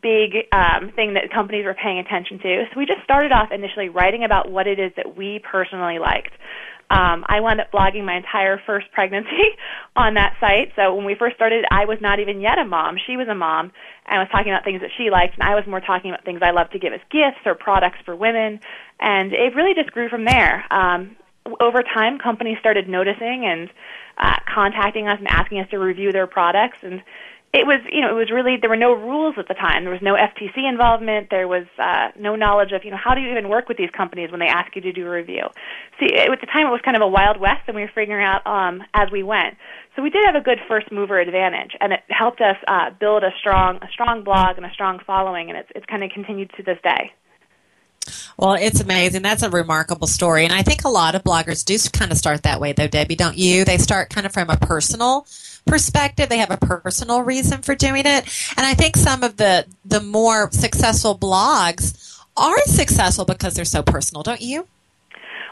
big 0.02 0.46
um, 0.54 0.92
thing 0.96 1.16
that 1.16 1.32
companies 1.34 1.66
were 1.66 1.74
paying 1.74 1.98
attention 1.98 2.38
to. 2.40 2.66
So 2.72 2.80
we 2.80 2.86
just 2.86 3.04
started 3.04 3.32
off 3.32 3.50
initially 3.52 3.90
writing 3.90 4.24
about 4.24 4.52
what 4.52 4.68
it 4.68 4.80
is 4.80 4.92
that 4.96 5.18
we 5.18 5.40
personally 5.40 5.98
liked. 5.98 6.32
Um, 6.90 7.24
I 7.28 7.40
wound 7.40 7.62
up 7.62 7.72
blogging 7.72 8.04
my 8.04 8.18
entire 8.18 8.60
first 8.66 8.92
pregnancy 8.92 9.58
on 9.96 10.16
that 10.16 10.36
site. 10.40 10.72
So 10.76 10.96
when 10.96 11.06
we 11.06 11.16
first 11.16 11.36
started, 11.36 11.66
I 11.70 11.86
was 11.86 12.00
not 12.02 12.20
even 12.20 12.42
yet 12.42 12.58
a 12.58 12.66
mom. 12.66 12.98
She 13.06 13.16
was 13.16 13.28
a 13.28 13.36
mom 13.36 13.72
and 14.08 14.20
was 14.20 14.28
talking 14.32 14.52
about 14.52 14.64
things 14.64 14.82
that 14.82 14.90
she 14.98 15.10
liked, 15.12 15.36
and 15.36 15.44
I 15.44 15.56
was 15.56 15.68
more 15.68 15.82
talking 15.82 16.10
about 16.12 16.26
things 16.26 16.42
I 16.42 16.52
love 16.52 16.72
to 16.72 16.80
give 16.80 16.94
as 16.94 17.02
gifts 17.12 17.46
or 17.46 17.54
products 17.54 18.00
for 18.06 18.16
women. 18.16 18.60
And 19.00 19.34
it 19.34 19.56
really 19.56 19.76
just 19.76 19.92
grew 19.92 20.10
from 20.10 20.26
there. 20.26 20.66
Um, 20.74 21.16
over 21.60 21.84
time, 21.84 22.20
companies 22.20 22.58
started 22.60 22.90
noticing 22.90 23.46
and 23.46 23.70
uh, 24.18 24.38
contacting 24.54 25.08
us 25.08 25.18
and 25.20 25.28
asking 25.28 25.60
us 25.60 25.70
to 25.70 25.78
review 25.78 26.12
their 26.12 26.28
products. 26.28 26.80
And 26.82 27.02
it 27.52 27.66
was 27.66 27.82
you 27.92 28.02
know 28.02 28.10
it 28.10 28.20
was 28.20 28.30
really 28.30 28.58
there 28.58 28.70
were 28.70 28.76
no 28.76 28.94
rules 28.94 29.36
at 29.38 29.48
the 29.48 29.54
time 29.54 29.84
there 29.84 29.94
was 29.94 30.02
no 30.02 30.14
FTC 30.14 30.70
involvement 30.70 31.30
there 31.30 31.48
was 31.48 31.66
uh, 31.80 32.10
no 32.18 32.36
knowledge 32.36 32.72
of 32.72 32.84
you 32.84 32.92
know 32.92 32.98
how 32.98 33.16
do 33.16 33.22
you 33.22 33.32
even 33.32 33.50
work 33.50 33.68
with 33.68 33.78
these 33.78 33.90
companies 33.90 34.30
when 34.30 34.40
they 34.40 34.48
ask 34.48 34.76
you 34.76 34.82
to 34.82 34.92
do 34.92 35.06
a 35.08 35.10
review 35.10 35.44
see 36.00 36.16
at 36.16 36.40
the 36.40 36.48
time 36.48 36.68
it 36.68 36.72
was 36.72 36.82
kind 36.84 36.96
of 36.96 37.02
a 37.02 37.08
wild 37.08 37.40
west 37.40 37.62
and 37.68 37.76
we 37.76 37.82
were 37.82 37.92
figuring 37.94 38.24
out 38.24 38.46
um, 38.46 38.84
as 38.94 39.10
we 39.12 39.24
went 39.24 39.56
so 39.96 40.04
we 40.04 40.10
did 40.10 40.24
have 40.26 40.36
a 40.36 40.42
good 40.42 40.60
first 40.68 40.92
mover 40.92 41.20
advantage 41.20 41.76
and 41.82 41.94
it 41.94 42.02
helped 42.10 42.42
us 42.42 42.58
uh, 42.68 42.92
build 43.00 43.24
a 43.24 43.32
strong 43.40 43.78
a 43.78 43.88
strong 43.92 44.24
blog 44.24 44.58
and 44.58 44.66
a 44.66 44.72
strong 44.72 45.00
following 45.06 45.50
and 45.50 45.58
it's 45.58 45.70
it's 45.76 45.86
kind 45.88 46.04
of 46.04 46.12
continued 46.12 46.52
to 46.56 46.64
this 46.64 46.78
day 46.84 47.12
well, 48.38 48.54
it's 48.54 48.80
amazing. 48.80 49.22
That's 49.22 49.44
a 49.44 49.50
remarkable 49.50 50.08
story. 50.08 50.46
And 50.46 50.54
I 50.54 50.64
think 50.64 50.86
a 50.86 50.90
lot 50.90 51.14
of 51.14 51.26
bloggers 51.26 51.66
do 51.66 51.78
kind 51.92 52.10
of 52.10 52.18
start 52.18 52.44
that 52.44 52.62
way, 52.62 52.72
though, 52.72 52.88
Debbie, 52.88 53.18
don't 53.18 53.38
you? 53.38 53.66
They 53.66 53.78
start 53.78 54.10
kind 54.10 54.26
of 54.26 54.32
from 54.32 54.50
a 54.50 54.56
personal 54.56 55.28
perspective. 55.66 56.30
They 56.30 56.38
have 56.38 56.52
a 56.52 56.58
personal 56.58 57.22
reason 57.22 57.62
for 57.62 57.76
doing 57.76 58.06
it. 58.06 58.54
And 58.58 58.66
I 58.66 58.74
think 58.74 58.96
some 58.96 59.24
of 59.24 59.38
the, 59.38 59.66
the 59.86 60.02
more 60.02 60.52
successful 60.52 61.18
blogs 61.18 62.18
are 62.38 62.62
successful 62.64 63.26
because 63.26 63.56
they're 63.56 63.66
so 63.66 63.84
personal, 63.84 64.24
don't 64.24 64.42
you? 64.42 64.68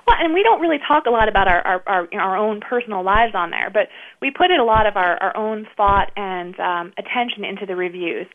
Well, 0.07 0.15
and 0.21 0.33
we 0.33 0.41
don't 0.41 0.61
really 0.61 0.79
talk 0.87 1.05
a 1.05 1.09
lot 1.09 1.27
about 1.27 1.49
our 1.49 1.61
our, 1.67 1.83
our, 1.85 2.07
our 2.13 2.37
own 2.37 2.61
personal 2.61 3.03
lives 3.03 3.35
on 3.35 3.49
there, 3.49 3.69
but 3.69 3.89
we 4.21 4.31
put 4.31 4.51
in 4.51 4.59
a 4.59 4.63
lot 4.63 4.87
of 4.87 4.95
our, 4.95 5.17
our 5.17 5.35
own 5.35 5.67
thought 5.75 6.11
and 6.15 6.57
um, 6.61 6.93
attention 6.97 7.43
into 7.43 7.65
the 7.65 7.75
reviews. 7.75 8.25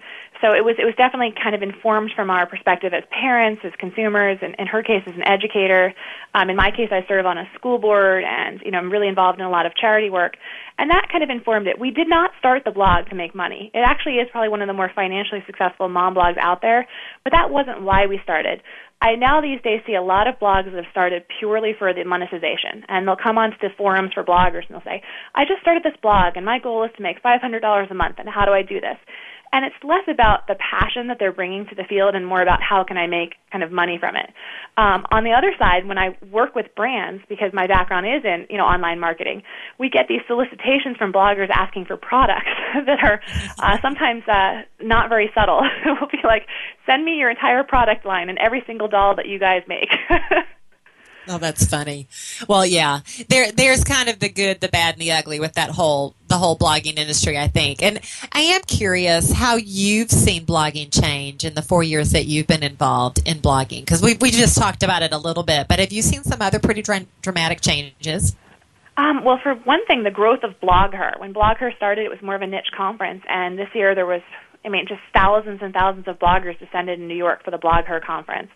So 0.43 0.52
it 0.52 0.64
was 0.64 0.76
it 0.79 0.85
was 0.85 0.95
definitely 0.97 1.33
kind 1.43 1.55
of 1.55 1.62
informed 1.62 2.11
from 2.14 2.29
our 2.29 2.47
perspective 2.47 2.93
as 2.93 3.05
parents, 3.11 3.62
as 3.64 3.73
consumers, 3.79 4.38
and 4.43 4.55
in 4.59 4.67
her 4.67 4.83
case 4.83 5.02
as 5.07 5.14
an 5.14 5.26
educator. 5.26 5.95
Um, 6.35 6.50
in 6.50 6.57
my 6.57 6.71
case, 6.73 6.91
I 6.93 7.07
serve 7.09 7.25
on 7.25 7.38
a 7.38 7.49
school 7.55 7.79
board, 7.79 8.23
and 8.25 8.61
you 8.62 8.71
know 8.71 8.76
I'm 8.79 8.91
really 8.91 9.09
involved 9.09 9.38
in 9.38 9.47
a 9.47 9.50
lot 9.50 9.64
of 9.64 9.75
charity 9.75 10.11
work, 10.11 10.37
and 10.79 10.91
that 10.91 11.09
kind 11.11 11.25
of 11.25 11.31
informed 11.31 11.69
it. 11.69 11.81
We 11.81 11.91
did 11.91 12.09
not 12.09 12.33
start 12.38 12.64
the 12.67 12.71
blog 12.71 13.09
to 13.09 13.14
make 13.14 13.35
money. 13.35 13.71
It 13.73 13.81
actually 13.81 14.17
is 14.17 14.29
probably 14.31 14.50
one 14.50 14.61
of 14.61 14.69
the 14.69 14.75
more 14.75 14.93
financially 14.95 15.43
successful 15.47 15.88
mom 15.88 16.14
blogs 16.14 16.37
out 16.37 16.61
there, 16.61 16.87
but 17.25 17.33
that 17.33 17.49
wasn't 17.50 17.81
why 17.81 18.05
we 18.07 18.21
started. 18.23 18.61
I 19.02 19.16
now 19.16 19.40
these 19.40 19.61
days 19.62 19.80
see 19.85 19.97
a 19.97 20.02
lot 20.02 20.28
of 20.28 20.38
blogs 20.38 20.66
that 20.66 20.75
have 20.75 20.92
started 20.92 21.25
purely 21.40 21.75
for 21.76 21.92
the 21.92 22.04
monetization, 22.04 22.87
and 22.88 23.06
they'll 23.06 23.16
come 23.16 23.37
onto 23.37 23.59
the 23.61 23.71
forums 23.76 24.12
for 24.14 24.23
bloggers 24.23 24.62
and 24.68 24.76
they'll 24.76 24.87
say, 24.87 25.02
"I 25.35 25.44
just 25.44 25.61
started 25.61 25.82
this 25.82 25.97
blog, 26.00 26.37
and 26.37 26.47
my 26.47 26.61
goal 26.61 26.85
is 26.85 26.92
to 26.97 27.02
make 27.02 27.21
$500 27.21 27.90
a 27.90 27.94
month, 27.94 28.21
and 28.21 28.28
how 28.28 28.44
do 28.44 28.52
I 28.52 28.62
do 28.62 28.80
this?" 28.80 28.97
And 29.52 29.64
it's 29.64 29.76
less 29.85 30.04
about 30.09 30.47
the 30.47 30.56
passion 30.56 31.09
that 31.09 31.18
they're 31.18 31.32
bringing 31.32 31.66
to 31.66 31.75
the 31.75 31.85
field 31.85 32.14
and 32.14 32.26
more 32.26 32.40
about 32.40 32.61
how 32.62 32.85
can 32.85 32.97
I 32.97 33.06
make 33.06 33.35
kind 33.50 33.62
of 33.62 33.71
money 33.71 33.99
from 34.00 34.16
it. 34.16 34.30
Um, 34.78 35.04
on 35.12 35.25
the 35.25 35.32
other 35.32 35.52
side, 35.59 35.87
when 35.87 35.99
I 35.99 36.16
work 36.30 36.54
with 36.54 36.75
brands, 36.75 37.23
because 37.28 37.52
my 37.52 37.66
background 37.66 38.06
is 38.06 38.25
in 38.25 38.47
you 38.49 38.56
know 38.56 38.64
online 38.64 38.99
marketing, 38.99 39.42
we 39.78 39.90
get 39.90 40.09
these 40.09 40.23
solicitations 40.26 40.97
from 40.97 41.12
bloggers 41.12 41.50
asking 41.50 41.85
for 41.85 41.97
products 41.97 42.50
that 42.87 43.02
are 43.04 43.21
uh, 43.59 43.78
sometimes 43.82 44.23
uh, 44.26 44.62
not 44.80 45.09
very 45.09 45.30
subtle. 45.35 45.61
we'll 45.85 46.11
be 46.11 46.25
like, 46.25 46.47
send 46.87 47.04
me 47.04 47.16
your 47.16 47.30
entire 47.30 47.62
product 47.62 48.06
line 48.06 48.28
and 48.28 48.38
every 48.38 48.62
single 48.66 48.88
doll 48.88 49.16
that 49.16 49.26
you 49.26 49.38
guys 49.38 49.62
make. 49.68 49.90
Oh, 51.29 51.38
that's 51.38 51.67
funny. 51.67 52.09
Well, 52.49 52.67
yeah, 52.67 53.00
there 53.29 53.52
there's 53.52 53.85
kind 53.85 54.09
of 54.09 54.19
the 54.19 54.29
good, 54.29 54.61
the 54.61 54.69
bad, 54.69 54.95
and 54.95 55.02
the 55.02 55.12
ugly 55.12 55.38
with 55.38 55.52
that 55.55 55.71
whole 55.71 56.17
the 56.26 56.37
whole 56.37 56.57
blogging 56.57 56.99
industry. 56.99 57.38
I 57.38 57.47
think, 57.47 57.83
and 57.83 58.00
I 58.33 58.41
am 58.41 58.62
curious 58.62 59.33
how 59.33 59.57
you've 59.57 60.11
seen 60.11 60.45
blogging 60.47 60.91
change 60.93 61.45
in 61.45 61.55
the 61.55 61.62
four 61.62 61.85
years 61.85 62.11
that 62.12 62.26
you've 62.26 62.49
been 62.49 62.64
involved 62.64 63.21
in 63.25 63.38
blogging. 63.38 63.81
Because 63.81 64.02
we 64.02 64.14
we 64.21 64.31
just 64.31 64.59
talked 64.59 64.83
about 64.83 65.02
it 65.02 65.12
a 65.12 65.19
little 65.19 65.45
bit, 65.45 65.69
but 65.69 65.79
have 65.79 65.93
you 65.93 66.02
seen 66.02 66.25
some 66.25 66.43
other 66.43 66.59
pretty 66.59 66.83
dra- 66.83 67.07
dramatic 67.23 67.61
changes? 67.61 68.35
Um, 68.97 69.25
well, 69.25 69.38
for 69.43 69.55
one 69.55 69.85
thing, 69.87 70.02
the 70.02 70.11
growth 70.11 70.43
of 70.43 70.59
BlogHer. 70.61 71.19
When 71.19 71.33
BlogHer 71.33 71.75
started, 71.76 72.05
it 72.05 72.11
was 72.11 72.21
more 72.21 72.35
of 72.35 72.43
a 72.43 72.47
niche 72.47 72.71
conference, 72.76 73.23
and 73.29 73.59
this 73.59 73.69
year 73.75 73.95
there 73.95 74.07
was 74.07 74.23
I 74.64 74.69
mean, 74.69 74.87
just 74.87 75.00
thousands 75.12 75.61
and 75.62 75.75
thousands 75.75 76.07
of 76.07 76.19
bloggers 76.19 76.59
descended 76.59 77.00
in 77.00 77.09
New 77.09 77.16
York 77.16 77.45
for 77.45 77.50
the 77.50 77.59
BlogHer 77.59 78.02
conference. 78.02 78.50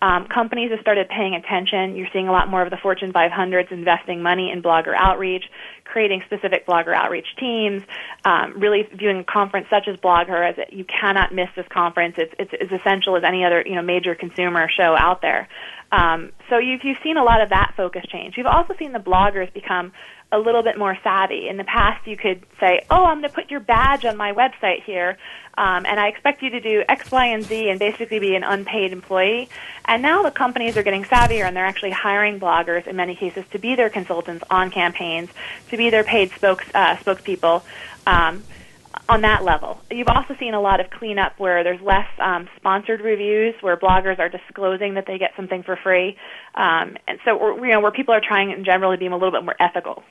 Um, 0.00 0.26
companies 0.26 0.70
have 0.72 0.80
started 0.80 1.08
paying 1.08 1.34
attention. 1.34 1.94
You're 1.94 2.08
seeing 2.12 2.26
a 2.26 2.32
lot 2.32 2.48
more 2.48 2.62
of 2.62 2.70
the 2.70 2.76
Fortune 2.76 3.12
500s 3.12 3.70
investing 3.70 4.22
money 4.22 4.50
in 4.50 4.62
blogger 4.62 4.94
outreach, 4.96 5.44
creating 5.84 6.22
specific 6.26 6.66
blogger 6.66 6.94
outreach 6.94 7.28
teams, 7.38 7.82
um, 8.24 8.58
really 8.58 8.88
viewing 8.92 9.18
a 9.18 9.24
conference 9.24 9.68
such 9.70 9.86
as 9.86 9.96
BlogHer 9.98 10.50
as 10.50 10.58
a, 10.58 10.74
you 10.74 10.84
cannot 10.84 11.32
miss 11.32 11.48
this 11.54 11.66
conference. 11.68 12.16
It's, 12.18 12.34
it's 12.38 12.52
as 12.60 12.80
essential 12.80 13.16
as 13.16 13.22
any 13.22 13.44
other 13.44 13.62
you 13.64 13.76
know 13.76 13.82
major 13.82 14.14
consumer 14.16 14.68
show 14.68 14.96
out 14.98 15.22
there. 15.22 15.48
Um, 15.92 16.32
so 16.48 16.58
you've, 16.58 16.80
you've 16.82 16.98
seen 17.04 17.18
a 17.18 17.22
lot 17.22 17.42
of 17.42 17.50
that 17.50 17.74
focus 17.76 18.04
change. 18.10 18.38
You've 18.38 18.46
also 18.46 18.74
seen 18.78 18.92
the 18.92 18.98
bloggers 18.98 19.52
become 19.52 19.92
a 20.32 20.38
little 20.38 20.62
bit 20.62 20.78
more 20.78 20.98
savvy. 21.04 21.46
In 21.48 21.58
the 21.58 21.64
past, 21.64 22.06
you 22.06 22.16
could 22.16 22.44
say, 22.58 22.80
"Oh, 22.90 23.04
I'm 23.04 23.20
going 23.20 23.28
to 23.28 23.34
put 23.34 23.50
your 23.50 23.60
badge 23.60 24.04
on 24.04 24.16
my 24.16 24.32
website 24.32 24.82
here, 24.82 25.18
um, 25.56 25.84
and 25.86 26.00
I 26.00 26.08
expect 26.08 26.42
you 26.42 26.50
to 26.50 26.60
do 26.60 26.82
X, 26.88 27.10
Y, 27.12 27.26
and 27.26 27.44
Z, 27.44 27.68
and 27.68 27.78
basically 27.78 28.18
be 28.18 28.34
an 28.34 28.42
unpaid 28.42 28.92
employee." 28.92 29.48
And 29.84 30.02
now 30.02 30.22
the 30.22 30.30
companies 30.30 30.76
are 30.76 30.82
getting 30.82 31.04
savvier, 31.04 31.44
and 31.44 31.54
they're 31.54 31.66
actually 31.66 31.90
hiring 31.90 32.40
bloggers 32.40 32.86
in 32.86 32.96
many 32.96 33.14
cases 33.14 33.44
to 33.52 33.58
be 33.58 33.74
their 33.76 33.90
consultants 33.90 34.42
on 34.50 34.70
campaigns, 34.70 35.30
to 35.70 35.76
be 35.76 35.90
their 35.90 36.04
paid 36.04 36.32
spokes 36.32 36.64
uh, 36.74 36.96
spokespeople. 36.96 37.62
Um, 38.06 38.42
on 39.08 39.22
that 39.22 39.44
level. 39.44 39.80
You've 39.90 40.08
also 40.08 40.34
seen 40.38 40.54
a 40.54 40.60
lot 40.60 40.80
of 40.80 40.90
cleanup 40.90 41.38
where 41.38 41.64
there's 41.64 41.80
less 41.80 42.06
um, 42.18 42.48
sponsored 42.56 43.00
reviews, 43.00 43.54
where 43.60 43.76
bloggers 43.76 44.18
are 44.18 44.28
disclosing 44.28 44.94
that 44.94 45.06
they 45.06 45.18
get 45.18 45.32
something 45.36 45.62
for 45.62 45.76
free, 45.76 46.16
um, 46.54 46.96
and 47.08 47.18
so 47.24 47.56
you 47.56 47.70
know 47.70 47.80
where 47.80 47.90
people 47.90 48.14
are 48.14 48.20
trying 48.20 48.50
in 48.50 48.64
general 48.64 48.92
to 48.92 48.98
be 48.98 49.06
a 49.06 49.10
little 49.10 49.30
bit 49.30 49.44
more 49.44 49.56
ethical. 49.58 50.02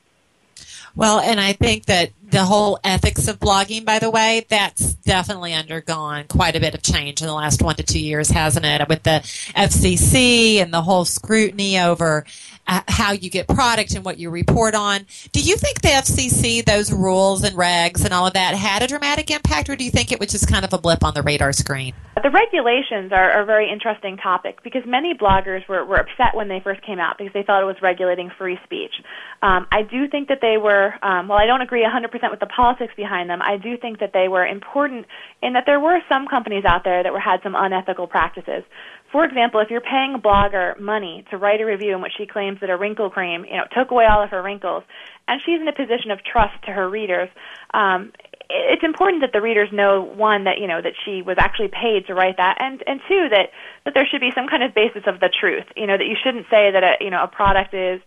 Well, 0.95 1.19
and 1.19 1.39
I 1.39 1.53
think 1.53 1.86
that 1.86 2.12
the 2.31 2.43
whole 2.43 2.79
ethics 2.83 3.27
of 3.27 3.39
blogging, 3.39 3.86
by 3.86 4.00
the 4.00 4.10
way, 4.10 4.45
that's 4.50 4.93
definitely 4.95 5.53
undergone 5.53 6.25
quite 6.27 6.55
a 6.55 6.60
bit 6.60 6.74
of 6.74 6.81
change 6.81 7.21
in 7.21 7.27
the 7.27 7.33
last 7.33 7.62
one 7.62 7.75
to 7.75 7.83
two 7.83 8.00
years, 8.00 8.29
hasn't 8.29 8.65
it? 8.65 8.88
With 8.88 9.03
the 9.03 9.21
FCC 9.55 10.57
and 10.57 10.74
the 10.74 10.81
whole 10.81 11.05
scrutiny 11.05 11.79
over 11.79 12.25
uh, 12.67 12.81
how 12.88 13.12
you 13.12 13.29
get 13.29 13.48
product 13.48 13.93
and 13.95 14.05
what 14.05 14.17
you 14.17 14.29
report 14.29 14.75
on. 14.75 15.05
Do 15.31 15.41
you 15.41 15.57
think 15.57 15.81
the 15.81 15.89
FCC, 15.89 16.63
those 16.63 16.91
rules 16.91 17.43
and 17.43 17.55
regs 17.55 18.05
and 18.05 18.13
all 18.13 18.27
of 18.27 18.33
that, 18.33 18.55
had 18.55 18.81
a 18.81 18.88
dramatic 18.88 19.29
impact, 19.31 19.69
or 19.69 19.75
do 19.75 19.83
you 19.83 19.91
think 19.91 20.12
it 20.12 20.19
was 20.19 20.29
just 20.29 20.48
kind 20.48 20.63
of 20.63 20.74
a 20.74 20.77
blip 20.77 21.03
on 21.03 21.13
the 21.13 21.21
radar 21.21 21.53
screen? 21.53 21.93
The 22.21 22.29
regulations 22.29 23.12
are, 23.12 23.31
are 23.31 23.41
a 23.41 23.45
very 23.45 23.69
interesting 23.69 24.17
topic 24.17 24.63
because 24.63 24.83
many 24.86 25.13
bloggers 25.13 25.67
were, 25.67 25.83
were 25.83 25.98
upset 25.98 26.36
when 26.36 26.48
they 26.48 26.60
first 26.60 26.81
came 26.83 27.00
out 27.00 27.17
because 27.17 27.33
they 27.33 27.43
thought 27.43 27.62
it 27.62 27.65
was 27.65 27.81
regulating 27.81 28.31
free 28.38 28.60
speech. 28.63 28.93
Um, 29.41 29.67
I 29.71 29.81
do 29.81 30.07
think 30.07 30.27
that 30.29 30.39
they 30.41 30.57
were, 30.57 30.80
um, 31.01 31.27
well, 31.27 31.38
I 31.38 31.45
don't 31.45 31.61
agree 31.61 31.85
100% 31.85 32.31
with 32.31 32.39
the 32.39 32.45
politics 32.47 32.93
behind 32.95 33.29
them. 33.29 33.41
I 33.41 33.57
do 33.57 33.77
think 33.77 34.00
that 34.00 34.11
they 34.13 34.27
were 34.27 34.45
important 34.45 35.05
in 35.41 35.53
that 35.53 35.63
there 35.65 35.79
were 35.79 36.00
some 36.09 36.27
companies 36.27 36.63
out 36.65 36.83
there 36.83 37.03
that 37.03 37.11
were, 37.11 37.19
had 37.19 37.39
some 37.43 37.55
unethical 37.55 38.07
practices. 38.07 38.63
For 39.11 39.25
example, 39.25 39.59
if 39.59 39.69
you're 39.69 39.81
paying 39.81 40.15
a 40.15 40.19
blogger 40.19 40.79
money 40.79 41.25
to 41.31 41.38
write 41.38 41.61
a 41.61 41.65
review 41.65 41.95
in 41.95 42.01
which 42.01 42.13
she 42.17 42.25
claims 42.25 42.59
that 42.61 42.69
a 42.69 42.77
wrinkle 42.77 43.09
cream, 43.09 43.45
you 43.45 43.57
know, 43.57 43.65
took 43.75 43.91
away 43.91 44.05
all 44.05 44.23
of 44.23 44.29
her 44.29 44.41
wrinkles, 44.41 44.83
and 45.27 45.41
she's 45.45 45.59
in 45.59 45.67
a 45.67 45.75
position 45.75 46.11
of 46.11 46.19
trust 46.23 46.53
to 46.65 46.71
her 46.71 46.89
readers, 46.89 47.29
um, 47.73 48.11
it's 48.53 48.83
important 48.83 49.21
that 49.21 49.31
the 49.31 49.41
readers 49.41 49.69
know 49.71 50.01
one 50.01 50.43
that 50.43 50.59
you 50.59 50.67
know 50.67 50.81
that 50.81 50.93
she 51.05 51.21
was 51.21 51.38
actually 51.39 51.69
paid 51.69 52.07
to 52.07 52.13
write 52.13 52.38
that, 52.38 52.57
and 52.59 52.83
and 52.85 53.00
two 53.07 53.29
that 53.29 53.50
that 53.85 53.93
there 53.93 54.05
should 54.05 54.21
be 54.21 54.31
some 54.35 54.47
kind 54.47 54.63
of 54.63 54.73
basis 54.73 55.03
of 55.07 55.19
the 55.19 55.29
truth. 55.29 55.65
You 55.75 55.88
know 55.88 55.97
that 55.97 56.05
you 56.05 56.15
shouldn't 56.21 56.47
say 56.50 56.71
that 56.71 56.83
a 56.83 57.03
you 57.03 57.09
know 57.09 57.23
a 57.23 57.27
product 57.27 57.73
is 57.73 58.01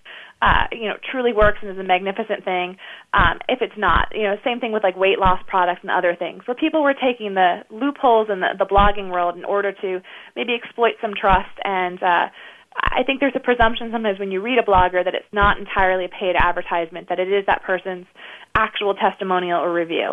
uh, 0.45 0.67
you 0.73 0.89
know, 0.89 0.97
truly 1.11 1.33
works 1.33 1.59
and 1.63 1.71
is 1.71 1.79
a 1.79 1.83
magnificent 1.83 2.45
thing. 2.45 2.77
Um, 3.15 3.39
if 3.49 3.63
it's 3.63 3.79
not, 3.79 4.09
you 4.13 4.25
know, 4.25 4.37
same 4.45 4.61
thing 4.61 4.73
with 4.73 4.83
like 4.83 4.95
weight 4.95 5.19
loss 5.19 5.41
products 5.47 5.81
and 5.81 5.91
other 5.91 6.15
things, 6.15 6.47
where 6.47 6.55
people 6.55 6.83
were 6.83 6.93
taking 6.93 7.33
the 7.33 7.65
loopholes 7.71 8.29
in 8.29 8.41
the, 8.41 8.49
the 8.59 8.67
blogging 8.67 9.11
world 9.11 9.39
in 9.39 9.45
order 9.47 9.73
to 9.73 10.03
maybe 10.37 10.53
exploit 10.55 10.97
some 11.01 11.15
trust. 11.19 11.57
And 11.65 12.03
uh, 12.03 12.29
I 12.77 13.05
think 13.07 13.21
there's 13.21 13.33
a 13.35 13.41
presumption 13.41 13.91
sometimes 13.91 14.19
when 14.19 14.31
you 14.31 14.43
read 14.43 14.59
a 14.59 14.63
blogger 14.63 15.03
that 15.03 15.15
it's 15.15 15.33
not 15.33 15.57
entirely 15.57 16.05
a 16.05 16.11
paid 16.11 16.37
advertisement, 16.37 17.09
that 17.09 17.19
it 17.19 17.33
is 17.33 17.47
that 17.47 17.63
person's 17.63 18.07
actual 18.55 18.95
testimonial 18.95 19.63
or 19.63 19.73
review. 19.73 20.13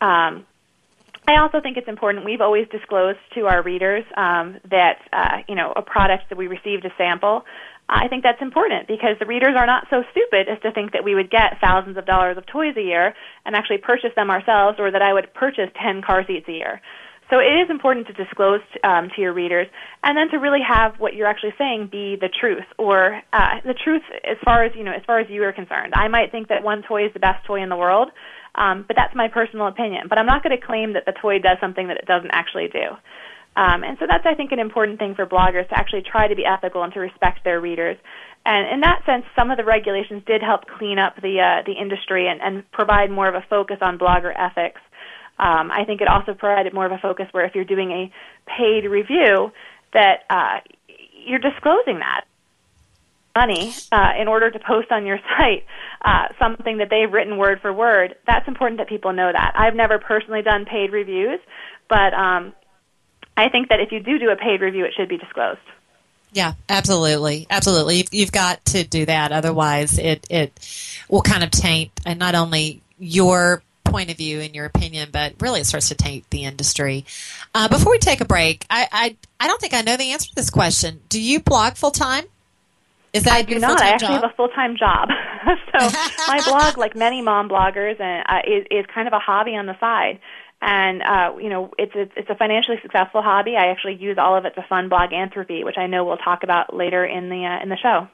Um, 0.00 0.46
I 1.26 1.40
also 1.40 1.60
think 1.60 1.78
it's 1.78 1.88
important. 1.88 2.24
We've 2.24 2.42
always 2.42 2.68
disclosed 2.68 3.18
to 3.34 3.46
our 3.46 3.62
readers 3.62 4.04
um, 4.16 4.58
that 4.70 4.98
uh, 5.12 5.38
you 5.48 5.54
know 5.54 5.72
a 5.74 5.82
product 5.82 6.28
that 6.28 6.36
we 6.38 6.46
received 6.46 6.84
a 6.84 6.92
sample 6.98 7.44
I 7.88 8.08
think 8.08 8.22
that's 8.22 8.40
important 8.40 8.88
because 8.88 9.16
the 9.20 9.26
readers 9.26 9.54
are 9.56 9.66
not 9.66 9.86
so 9.90 10.04
stupid 10.10 10.48
as 10.48 10.60
to 10.62 10.72
think 10.72 10.92
that 10.92 11.04
we 11.04 11.14
would 11.14 11.30
get 11.30 11.60
thousands 11.60 11.98
of 11.98 12.06
dollars 12.06 12.38
of 12.38 12.46
toys 12.46 12.76
a 12.76 12.82
year 12.82 13.14
and 13.44 13.54
actually 13.54 13.78
purchase 13.78 14.10
them 14.16 14.30
ourselves 14.30 14.78
or 14.80 14.90
that 14.90 15.02
I 15.02 15.12
would 15.12 15.34
purchase 15.34 15.68
10 15.82 16.00
car 16.02 16.24
seats 16.26 16.48
a 16.48 16.52
year. 16.52 16.80
So 17.30 17.38
it 17.40 17.56
is 17.56 17.70
important 17.70 18.06
to 18.08 18.12
disclose 18.12 18.60
um, 18.82 19.08
to 19.16 19.20
your 19.20 19.32
readers 19.32 19.66
and 20.02 20.16
then 20.16 20.28
to 20.30 20.36
really 20.38 20.60
have 20.66 20.94
what 20.98 21.14
you're 21.14 21.26
actually 21.26 21.54
saying 21.56 21.88
be 21.90 22.16
the 22.20 22.28
truth 22.28 22.64
or 22.78 23.20
uh, 23.32 23.60
the 23.64 23.74
truth 23.74 24.02
as 24.24 24.36
far 24.44 24.64
as 24.64 24.72
you 24.76 24.84
know 24.84 24.92
as 24.92 25.02
far 25.06 25.20
as 25.20 25.30
you 25.30 25.42
are 25.44 25.52
concerned. 25.52 25.94
I 25.96 26.08
might 26.08 26.30
think 26.32 26.48
that 26.48 26.62
one 26.62 26.82
toy 26.82 27.06
is 27.06 27.12
the 27.14 27.20
best 27.20 27.44
toy 27.46 27.62
in 27.62 27.70
the 27.70 27.76
world, 27.76 28.10
um, 28.54 28.84
but 28.86 28.96
that's 28.96 29.14
my 29.14 29.28
personal 29.28 29.68
opinion. 29.68 30.06
But 30.08 30.18
I'm 30.18 30.26
not 30.26 30.42
going 30.42 30.58
to 30.58 30.64
claim 30.64 30.92
that 30.92 31.06
the 31.06 31.12
toy 31.12 31.38
does 31.38 31.56
something 31.60 31.88
that 31.88 31.96
it 31.96 32.06
doesn't 32.06 32.30
actually 32.32 32.68
do. 32.68 32.96
Um, 33.56 33.84
and 33.84 33.96
so 34.00 34.06
that's, 34.08 34.26
I 34.26 34.34
think, 34.34 34.52
an 34.52 34.58
important 34.58 34.98
thing 34.98 35.14
for 35.14 35.26
bloggers 35.26 35.68
to 35.68 35.78
actually 35.78 36.02
try 36.02 36.26
to 36.26 36.34
be 36.34 36.44
ethical 36.44 36.82
and 36.82 36.92
to 36.94 37.00
respect 37.00 37.44
their 37.44 37.60
readers. 37.60 37.96
And 38.44 38.74
in 38.74 38.80
that 38.80 39.04
sense, 39.06 39.24
some 39.36 39.50
of 39.50 39.56
the 39.56 39.64
regulations 39.64 40.22
did 40.26 40.42
help 40.42 40.66
clean 40.78 40.98
up 40.98 41.16
the 41.16 41.40
uh, 41.40 41.62
the 41.64 41.72
industry 41.72 42.28
and, 42.28 42.40
and 42.42 42.70
provide 42.72 43.10
more 43.10 43.28
of 43.28 43.34
a 43.34 43.44
focus 43.48 43.78
on 43.80 43.98
blogger 43.98 44.32
ethics. 44.36 44.80
Um, 45.38 45.70
I 45.70 45.84
think 45.86 46.00
it 46.00 46.08
also 46.08 46.34
provided 46.34 46.74
more 46.74 46.86
of 46.86 46.92
a 46.92 46.98
focus 46.98 47.26
where 47.32 47.44
if 47.44 47.54
you're 47.54 47.64
doing 47.64 47.90
a 47.90 48.12
paid 48.46 48.84
review, 48.84 49.50
that 49.92 50.24
uh, 50.28 50.60
you're 51.26 51.38
disclosing 51.38 52.00
that 52.00 52.24
money 53.34 53.74
uh, 53.90 54.12
in 54.20 54.28
order 54.28 54.50
to 54.50 54.58
post 54.58 54.92
on 54.92 55.06
your 55.06 55.18
site 55.38 55.64
uh, 56.04 56.28
something 56.38 56.78
that 56.78 56.88
they've 56.90 57.12
written 57.12 57.36
word 57.36 57.60
for 57.60 57.72
word. 57.72 58.14
That's 58.26 58.46
important 58.46 58.78
that 58.78 58.88
people 58.88 59.12
know 59.12 59.30
that. 59.32 59.54
I've 59.56 59.74
never 59.74 59.98
personally 59.98 60.42
done 60.42 60.66
paid 60.66 60.92
reviews, 60.92 61.40
but 61.88 62.12
um, 62.14 62.52
I 63.36 63.48
think 63.48 63.68
that 63.68 63.80
if 63.80 63.92
you 63.92 64.00
do 64.00 64.18
do 64.18 64.30
a 64.30 64.36
paid 64.36 64.60
review, 64.60 64.84
it 64.84 64.94
should 64.96 65.08
be 65.08 65.16
disclosed. 65.16 65.60
Yeah, 66.32 66.54
absolutely, 66.68 67.46
absolutely. 67.48 68.06
You've, 68.10 68.32
got 68.32 68.64
to 68.66 68.82
do 68.82 69.06
that, 69.06 69.30
otherwise, 69.30 69.98
it 69.98 70.26
it 70.28 70.52
will 71.08 71.22
kind 71.22 71.44
of 71.44 71.50
taint 71.52 71.92
and 72.04 72.18
not 72.18 72.34
only 72.34 72.82
your 72.98 73.62
point 73.84 74.10
of 74.10 74.16
view 74.16 74.40
and 74.40 74.52
your 74.54 74.64
opinion, 74.64 75.10
but 75.12 75.34
really 75.40 75.60
it 75.60 75.66
starts 75.66 75.88
to 75.90 75.94
taint 75.94 76.28
the 76.30 76.44
industry. 76.44 77.04
Uh, 77.54 77.68
before 77.68 77.92
we 77.92 77.98
take 77.98 78.20
a 78.20 78.24
break, 78.24 78.66
I, 78.68 78.88
I 78.90 79.16
I 79.38 79.46
don't 79.46 79.60
think 79.60 79.74
I 79.74 79.82
know 79.82 79.96
the 79.96 80.10
answer 80.10 80.28
to 80.30 80.34
this 80.34 80.50
question. 80.50 81.00
Do 81.08 81.20
you 81.20 81.38
blog 81.38 81.74
full 81.74 81.92
time? 81.92 82.24
Is 83.12 83.22
that 83.24 83.32
I 83.32 83.42
do 83.42 83.60
not. 83.60 83.80
I 83.80 83.90
actually 83.90 84.08
job? 84.08 84.22
have 84.22 84.30
a 84.32 84.34
full 84.34 84.48
time 84.48 84.76
job. 84.76 85.08
so 85.78 85.88
my 86.26 86.40
blog, 86.44 86.76
like 86.76 86.96
many 86.96 87.22
mom 87.22 87.48
bloggers, 87.48 88.00
and 88.00 88.24
uh, 88.28 88.40
is 88.44 88.66
is 88.72 88.86
kind 88.92 89.06
of 89.06 89.14
a 89.14 89.20
hobby 89.20 89.54
on 89.54 89.66
the 89.66 89.78
side 89.78 90.18
and 90.64 91.02
uh, 91.02 91.36
you 91.38 91.50
know 91.50 91.70
it's, 91.78 91.92
it's 91.94 92.12
it's 92.16 92.30
a 92.30 92.34
financially 92.34 92.78
successful 92.80 93.20
hobby. 93.20 93.54
I 93.56 93.66
actually 93.66 93.96
use 93.96 94.16
all 94.18 94.36
of 94.36 94.46
it 94.46 94.54
to 94.54 94.64
fund 94.66 94.88
blog 94.88 95.10
Bloganthropy, 95.10 95.62
which 95.62 95.76
I 95.76 95.86
know 95.86 96.04
we'll 96.04 96.16
talk 96.16 96.42
about 96.42 96.74
later 96.74 97.04
in 97.04 97.28
the 97.28 97.44
uh, 97.44 97.62
in 97.62 97.68
the 97.68 97.76
show. 97.76 98.08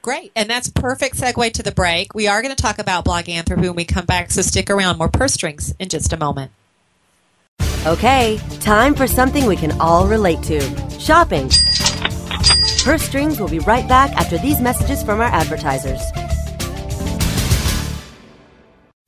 Great, 0.00 0.30
and 0.36 0.48
that's 0.48 0.68
perfect 0.70 1.16
segue 1.16 1.52
to 1.52 1.62
the 1.64 1.72
break. 1.72 2.14
We 2.14 2.28
are 2.28 2.40
going 2.40 2.54
to 2.54 2.62
talk 2.62 2.78
about 2.78 3.04
blog 3.04 3.24
Bloganthropy 3.24 3.62
when 3.62 3.74
we 3.74 3.84
come 3.84 4.06
back, 4.06 4.30
so 4.30 4.42
stick 4.42 4.70
around. 4.70 4.98
More 4.98 5.08
purse 5.08 5.34
strings 5.34 5.74
in 5.80 5.88
just 5.88 6.12
a 6.12 6.16
moment. 6.16 6.52
Okay, 7.84 8.38
time 8.60 8.94
for 8.94 9.08
something 9.08 9.44
we 9.46 9.56
can 9.56 9.78
all 9.80 10.06
relate 10.06 10.42
to: 10.44 10.60
shopping. 11.00 11.50
Purse 12.84 13.02
strings 13.02 13.40
will 13.40 13.48
be 13.48 13.58
right 13.58 13.86
back 13.88 14.12
after 14.12 14.38
these 14.38 14.60
messages 14.60 15.02
from 15.02 15.20
our 15.20 15.26
advertisers. 15.26 16.00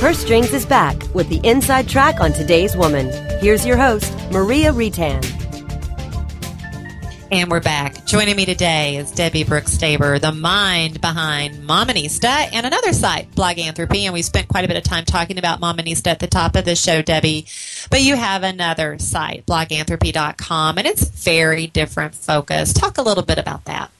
Her 0.00 0.12
Strings 0.12 0.52
is 0.52 0.66
back 0.66 1.02
with 1.14 1.28
the 1.30 1.40
inside 1.48 1.88
track 1.88 2.20
on 2.20 2.32
today's 2.32 2.76
woman. 2.76 3.10
Here's 3.40 3.64
your 3.64 3.78
host, 3.78 4.12
Maria 4.30 4.70
Retan. 4.70 5.22
And 7.32 7.50
we're 7.50 7.60
back. 7.60 8.04
Joining 8.04 8.36
me 8.36 8.44
today 8.44 8.96
is 8.96 9.10
Debbie 9.10 9.44
Bookstaber, 9.44 10.20
the 10.20 10.30
mind 10.30 11.00
behind 11.00 11.66
Mominista 11.66 12.52
and 12.52 12.66
another 12.66 12.92
site, 12.92 13.30
Bloganthropy. 13.32 14.02
And 14.02 14.12
we 14.12 14.22
spent 14.22 14.48
quite 14.48 14.64
a 14.64 14.68
bit 14.68 14.76
of 14.76 14.84
time 14.84 15.04
talking 15.04 15.38
about 15.38 15.60
Mominista 15.60 16.08
at 16.08 16.20
the 16.20 16.26
top 16.26 16.54
of 16.54 16.64
the 16.64 16.76
show, 16.76 17.02
Debbie. 17.02 17.46
But 17.90 18.02
you 18.02 18.16
have 18.16 18.42
another 18.42 18.98
site, 18.98 19.46
bloganthropy.com, 19.46 20.78
and 20.78 20.86
it's 20.86 21.08
very 21.08 21.66
different 21.66 22.14
focus. 22.14 22.72
Talk 22.72 22.98
a 22.98 23.02
little 23.02 23.24
bit 23.24 23.38
about 23.38 23.64
that. 23.64 23.90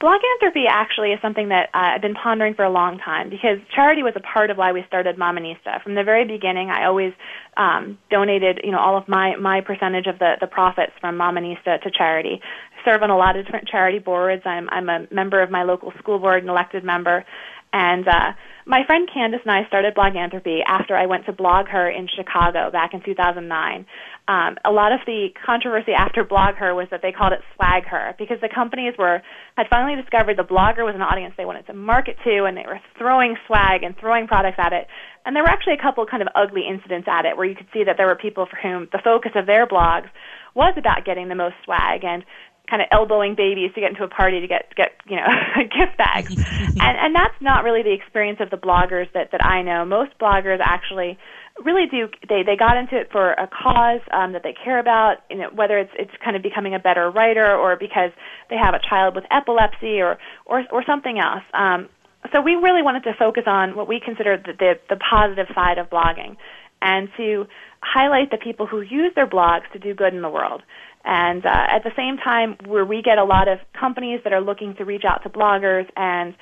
Bloganthropy 0.00 0.64
actually 0.68 1.12
is 1.12 1.20
something 1.22 1.48
that 1.48 1.70
uh, 1.72 1.94
I've 1.94 2.02
been 2.02 2.14
pondering 2.14 2.54
for 2.54 2.64
a 2.64 2.70
long 2.70 2.98
time 2.98 3.30
because 3.30 3.58
charity 3.74 4.02
was 4.02 4.14
a 4.16 4.20
part 4.20 4.50
of 4.50 4.56
why 4.56 4.72
we 4.72 4.84
started 4.86 5.16
Mominista. 5.16 5.82
From 5.82 5.94
the 5.94 6.02
very 6.02 6.24
beginning, 6.24 6.70
I 6.70 6.86
always 6.86 7.12
um, 7.56 7.98
donated, 8.10 8.60
you 8.64 8.72
know, 8.72 8.80
all 8.80 8.98
of 8.98 9.08
my 9.08 9.36
my 9.36 9.60
percentage 9.60 10.06
of 10.06 10.18
the 10.18 10.34
the 10.40 10.46
profits 10.46 10.92
from 11.00 11.16
Mominista 11.16 11.80
to 11.82 11.90
charity. 11.90 12.40
I 12.42 12.84
serve 12.84 13.02
on 13.02 13.10
a 13.10 13.16
lot 13.16 13.36
of 13.36 13.44
different 13.44 13.68
charity 13.68 14.00
boards. 14.00 14.42
I'm 14.44 14.68
I'm 14.70 14.88
a 14.88 15.06
member 15.12 15.42
of 15.42 15.50
my 15.50 15.62
local 15.62 15.92
school 15.98 16.18
board, 16.18 16.42
an 16.42 16.50
elected 16.50 16.84
member, 16.84 17.24
and 17.72 18.06
uh, 18.06 18.32
my 18.66 18.84
friend 18.86 19.08
Candace 19.12 19.40
and 19.44 19.52
I 19.52 19.66
started 19.66 19.94
Bloganthropy 19.94 20.60
after 20.66 20.96
I 20.96 21.06
went 21.06 21.26
to 21.26 21.32
BlogHer 21.32 21.96
in 21.96 22.08
Chicago 22.08 22.70
back 22.70 22.94
in 22.94 23.02
2009. 23.02 23.86
Um, 24.26 24.56
a 24.64 24.72
lot 24.72 24.92
of 24.92 25.00
the 25.04 25.28
controversy 25.44 25.92
after 25.92 26.24
BlogHer 26.24 26.74
was 26.74 26.88
that 26.90 27.02
they 27.02 27.12
called 27.12 27.34
it 27.34 27.40
swag 27.54 27.84
her 27.84 28.14
because 28.18 28.40
the 28.40 28.48
companies 28.48 28.94
were 28.98 29.20
had 29.54 29.66
finally 29.68 30.00
discovered 30.00 30.38
the 30.38 30.48
blogger 30.48 30.80
was 30.80 30.94
an 30.94 31.02
audience 31.02 31.34
they 31.36 31.44
wanted 31.44 31.66
to 31.66 31.74
market 31.74 32.16
to, 32.24 32.44
and 32.44 32.56
they 32.56 32.64
were 32.66 32.80
throwing 32.96 33.36
swag 33.46 33.82
and 33.82 33.94
throwing 33.98 34.26
products 34.26 34.56
at 34.58 34.72
it. 34.72 34.86
And 35.26 35.36
there 35.36 35.42
were 35.42 35.50
actually 35.50 35.74
a 35.74 35.82
couple 35.82 36.06
kind 36.06 36.22
of 36.22 36.28
ugly 36.34 36.64
incidents 36.66 37.06
at 37.06 37.26
it 37.26 37.36
where 37.36 37.44
you 37.44 37.54
could 37.54 37.68
see 37.74 37.84
that 37.84 37.98
there 37.98 38.06
were 38.06 38.16
people 38.16 38.46
for 38.46 38.56
whom 38.56 38.88
the 38.92 39.00
focus 39.04 39.32
of 39.34 39.44
their 39.44 39.66
blogs 39.66 40.08
was 40.54 40.72
about 40.78 41.04
getting 41.04 41.28
the 41.28 41.34
most 41.34 41.56
swag 41.64 42.02
and 42.04 42.24
kind 42.68 42.80
of 42.80 42.88
elbowing 42.90 43.34
babies 43.34 43.70
to 43.74 43.80
get 43.80 43.90
into 43.90 44.04
a 44.04 44.08
party 44.08 44.40
to 44.40 44.46
get 44.46 44.74
get 44.74 44.92
you 45.06 45.16
know 45.16 45.26
gift 45.64 45.98
bags 45.98 46.30
and 46.80 46.80
and 46.80 47.14
that's 47.14 47.34
not 47.40 47.62
really 47.62 47.82
the 47.82 47.92
experience 47.92 48.40
of 48.40 48.48
the 48.48 48.56
bloggers 48.56 49.06
that 49.12 49.32
that 49.32 49.44
I 49.44 49.62
know 49.62 49.84
most 49.84 50.16
bloggers 50.18 50.60
actually 50.62 51.18
really 51.62 51.86
do 51.86 52.08
they 52.28 52.42
they 52.42 52.56
got 52.56 52.76
into 52.76 52.96
it 52.96 53.10
for 53.12 53.32
a 53.32 53.46
cause 53.46 54.00
um 54.12 54.32
that 54.32 54.42
they 54.42 54.52
care 54.52 54.78
about 54.78 55.18
you 55.30 55.36
know 55.36 55.50
whether 55.54 55.78
it's 55.78 55.92
it's 55.96 56.10
kind 56.22 56.36
of 56.36 56.42
becoming 56.42 56.74
a 56.74 56.78
better 56.78 57.10
writer 57.10 57.54
or 57.54 57.76
because 57.76 58.10
they 58.50 58.56
have 58.56 58.74
a 58.74 58.80
child 58.80 59.14
with 59.14 59.24
epilepsy 59.30 60.00
or 60.00 60.18
or 60.46 60.64
or 60.72 60.84
something 60.84 61.18
else. 61.18 61.44
Um 61.52 61.88
so 62.32 62.40
we 62.40 62.54
really 62.54 62.82
wanted 62.82 63.04
to 63.04 63.14
focus 63.14 63.44
on 63.46 63.76
what 63.76 63.86
we 63.86 64.00
consider 64.00 64.36
the 64.36 64.52
the, 64.52 64.74
the 64.88 64.96
positive 64.96 65.46
side 65.54 65.78
of 65.78 65.88
blogging 65.90 66.36
and 66.82 67.08
to 67.16 67.46
highlight 67.82 68.30
the 68.30 68.38
people 68.38 68.66
who 68.66 68.80
use 68.80 69.12
their 69.14 69.26
blogs 69.26 69.70
to 69.72 69.78
do 69.78 69.94
good 69.94 70.14
in 70.14 70.22
the 70.22 70.28
world. 70.28 70.62
And 71.04 71.44
uh, 71.44 71.48
at 71.48 71.84
the 71.84 71.90
same 71.96 72.16
time, 72.16 72.56
where 72.66 72.84
we 72.84 73.02
get 73.02 73.18
a 73.18 73.24
lot 73.24 73.46
of 73.46 73.58
companies 73.78 74.20
that 74.24 74.32
are 74.32 74.40
looking 74.40 74.74
to 74.76 74.84
reach 74.84 75.04
out 75.06 75.22
to 75.24 75.28
bloggers 75.28 75.86
and 75.96 76.34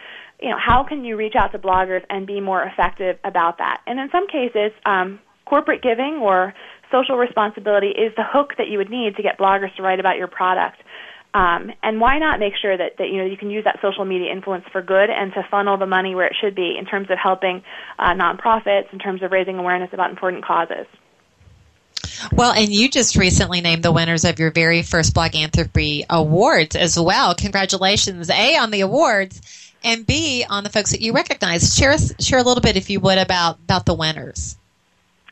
you 0.43 0.51
know, 0.51 0.59
how 0.59 0.83
can 0.83 1.05
you 1.05 1.17
reach 1.17 1.35
out 1.37 1.53
to 1.53 1.59
bloggers 1.59 2.05
and 2.11 2.27
be 2.27 2.41
more 2.41 2.63
effective 2.63 3.19
about 3.25 3.59
that? 3.59 3.81
And 3.87 4.01
in 4.01 4.11
some 4.11 4.27
cases, 4.27 4.73
um, 4.85 5.21
corporate 5.47 5.83
giving 5.83 6.19
or 6.21 6.53
social 6.91 7.17
responsibility 7.17 7.89
is 7.89 8.13
the 8.17 8.25
hook 8.25 8.55
that 8.59 8.69
you 8.69 8.79
would 8.79 8.91
need 8.91 9.17
to 9.17 9.23
get 9.23 9.39
bloggers 9.39 9.75
to 9.77 9.83
write 9.83 10.01
about 10.01 10.19
your 10.19 10.27
product. 10.27 10.83
Um, 11.35 11.73
and 11.83 11.99
why 12.01 12.19
not 12.19 12.41
make 12.41 12.55
sure 12.61 12.77
that, 12.77 12.99
that 12.99 13.09
you 13.09 13.17
know 13.19 13.25
you 13.25 13.39
can 13.39 13.51
use 13.51 13.65
that 13.65 13.79
social 13.81 14.05
media 14.05 14.31
influence 14.31 14.65
for 14.71 14.83
good 14.83 15.09
and 15.09 15.33
to 15.33 15.43
funnel 15.51 15.79
the 15.79 15.87
money 15.87 16.15
where 16.15 16.27
it 16.27 16.35
should 16.39 16.55
be 16.55 16.77
in 16.79 16.85
terms 16.85 17.11
of 17.11 17.17
helping 17.17 17.63
uh, 17.99 18.13
nonprofits, 18.13 18.93
in 18.93 18.99
terms 18.99 19.23
of 19.23 19.33
raising 19.33 19.57
awareness 19.57 19.91
about 19.95 20.11
important 20.11 20.45
causes. 20.45 20.87
Well, 22.33 22.53
and 22.53 22.71
you 22.71 22.91
just 22.91 23.17
recently 23.17 23.63
named 23.63 23.83
the 23.83 23.93
winners 23.93 24.25
of 24.25 24.39
your 24.39 24.51
very 24.51 24.83
first 24.83 25.15
Bloganthropy 25.15 26.05
Awards 26.11 26.77
as 26.77 26.99
well. 26.99 27.35
Congratulations, 27.35 28.29
A, 28.29 28.57
on 28.57 28.71
the 28.71 28.81
awards, 28.83 29.41
and 29.85 30.07
B, 30.07 30.45
on 30.49 30.65
the 30.65 30.71
folks 30.71 30.91
that 30.91 31.01
you 31.01 31.13
recognize. 31.13 31.75
Share, 31.75 31.97
share 32.21 32.39
a 32.39 32.43
little 32.43 32.61
bit, 32.61 32.77
if 32.77 32.91
you 32.91 33.01
would, 33.01 33.19
about, 33.19 33.59
about 33.61 33.87
the 33.87 33.95
winners. 33.95 34.57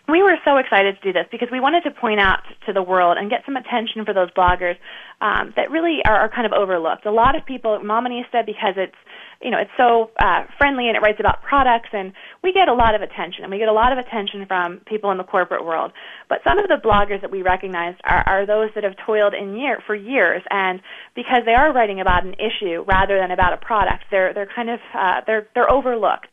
We 0.09 0.23
were 0.23 0.37
so 0.45 0.57
excited 0.57 0.97
to 1.01 1.03
do 1.03 1.13
this 1.13 1.27
because 1.31 1.49
we 1.53 1.61
wanted 1.61 1.85
to 1.85 1.93
point 1.93 2.19
out 2.19 2.41
to 2.67 2.73
the 2.73 2.83
world 2.83 3.17
and 3.17 3.31
get 3.31 3.45
some 3.45 3.57
attention 3.57 4.05
for 4.05 4.13
those 4.13 4.31
bloggers 4.33 4.77
um, 5.21 5.53
that 5.55 5.71
really 5.71 6.01
are, 6.05 6.17
are 6.17 6.29
kind 6.29 6.47
of 6.47 6.53
overlooked. 6.53 7.07
A 7.07 7.13
lot 7.13 7.37
of 7.37 7.45
people, 7.47 7.79
Mominista, 7.79 8.45
because 8.45 8.75
it's 8.77 8.97
you 9.43 9.51
know, 9.51 9.59
it's 9.59 9.71
so 9.77 10.11
uh, 10.19 10.45
friendly 10.59 10.89
and 10.89 10.97
it 10.97 11.01
writes 11.01 11.19
about 11.19 11.43
products, 11.43 11.89
and 11.93 12.13
we 12.43 12.53
get 12.53 12.69
a 12.69 12.75
lot 12.75 12.95
of 12.95 13.03
attention, 13.03 13.45
and 13.45 13.51
we 13.51 13.59
get 13.59 13.69
a 13.69 13.73
lot 13.73 13.93
of 13.93 13.99
attention 13.99 14.47
from 14.47 14.79
people 14.87 15.11
in 15.11 15.19
the 15.19 15.25
corporate 15.25 15.65
world. 15.65 15.93
But 16.29 16.41
some 16.43 16.59
of 16.59 16.69
the 16.69 16.81
bloggers 16.83 17.21
that 17.21 17.31
we 17.31 17.43
recognize 17.43 17.97
are, 18.05 18.25
are 18.27 18.47
those 18.47 18.71
that 18.75 18.85
have 18.85 18.97
toiled 19.05 19.35
in 19.35 19.57
year 19.57 19.83
for 19.87 19.95
years, 19.95 20.43
and 20.51 20.81
because 21.15 21.43
they 21.45 21.55
are 21.55 21.73
writing 21.73 22.01
about 22.01 22.25
an 22.25 22.35
issue 22.35 22.85
rather 22.87 23.19
than 23.19 23.31
about 23.31 23.53
a 23.53 23.59
product, 23.59 24.05
they're 24.11 24.33
they're 24.33 24.51
kind 24.55 24.71
of 24.71 24.81
uh, 24.95 25.21
they're 25.27 25.49
they're 25.55 25.71
overlooked. 25.71 26.29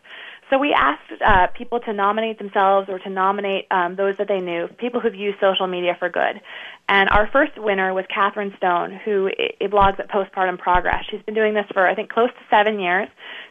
So 0.49 0.57
we 0.57 0.73
asked 0.73 1.21
uh, 1.25 1.47
people 1.47 1.81
to 1.81 1.91
nominate 1.91 2.39
themselves 2.39 2.87
or 2.89 2.99
to 2.99 3.09
nominate 3.09 3.67
um, 3.69 3.97
those 3.97 4.15
that 4.17 4.29
they 4.29 4.39
knew, 4.39 4.67
people 4.77 5.01
who've 5.01 5.13
used 5.13 5.39
social 5.41 5.67
media 5.67 5.95
for 5.99 6.07
good. 6.07 6.39
And 6.87 7.09
our 7.09 7.27
first 7.33 7.57
winner 7.57 7.93
was 7.93 8.05
Katherine 8.07 8.53
Stone, 8.55 8.97
who 9.03 9.27
I- 9.27 9.65
blogs 9.65 9.99
at 9.99 10.09
Postpartum 10.09 10.57
Progress. 10.57 11.03
She's 11.11 11.21
been 11.23 11.35
doing 11.35 11.53
this 11.53 11.65
for, 11.73 11.85
I 11.85 11.95
think, 11.95 12.09
close 12.09 12.29
to 12.29 12.55
seven 12.55 12.79
years. 12.79 13.09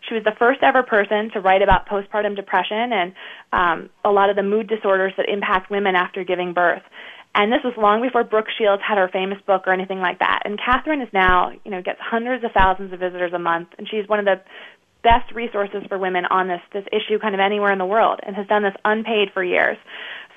She 0.09 0.15
was 0.15 0.25
the 0.25 0.35
first 0.39 0.61
ever 0.63 0.83
person 0.83 1.31
to 1.33 1.41
write 1.41 1.63
about 1.63 1.89
postpartum 1.89 2.37
depression 2.37 2.93
and 2.93 3.13
um, 3.53 3.91
a 4.05 4.11
lot 4.11 4.31
of 4.31 4.37
the 4.37 4.43
mood 4.43 4.69
disorders 4.69 5.13
that 5.17 5.29
impact 5.29 5.71
women 5.71 5.97
after 5.97 6.25
giving 6.25 6.53
birth. 6.53 6.83
And 7.35 7.53
this 7.53 7.61
was 7.63 7.75
long 7.77 8.01
before 8.01 8.25
Brooke 8.25 8.49
Shields 8.57 8.83
had 8.87 8.97
her 8.97 9.09
famous 9.13 9.39
book 9.47 9.65
or 9.67 9.73
anything 9.73 9.99
like 9.99 10.21
that. 10.21 10.43
And 10.47 10.59
Katherine 10.59 11.03
is 11.03 11.09
now, 11.13 11.51
you 11.65 11.71
know, 11.71 11.83
gets 11.83 12.01
hundreds 12.01 12.43
of 12.45 12.53
thousands 12.53 12.95
of 12.95 13.01
visitors 13.01 13.33
a 13.35 13.39
month, 13.39 13.69
and 13.77 13.87
she's 13.89 14.09
one 14.09 14.19
of 14.19 14.25
the 14.25 14.41
best 15.03 15.31
resources 15.35 15.83
for 15.87 15.99
women 15.99 16.25
on 16.25 16.49
this 16.49 16.63
this 16.73 16.85
issue 16.91 17.19
kind 17.19 17.35
of 17.35 17.41
anywhere 17.41 17.71
in 17.71 17.79
the 17.79 17.87
world 17.87 18.19
and 18.25 18.35
has 18.35 18.47
done 18.47 18.63
this 18.63 18.75
unpaid 18.85 19.29
for 19.35 19.45
years. 19.45 19.77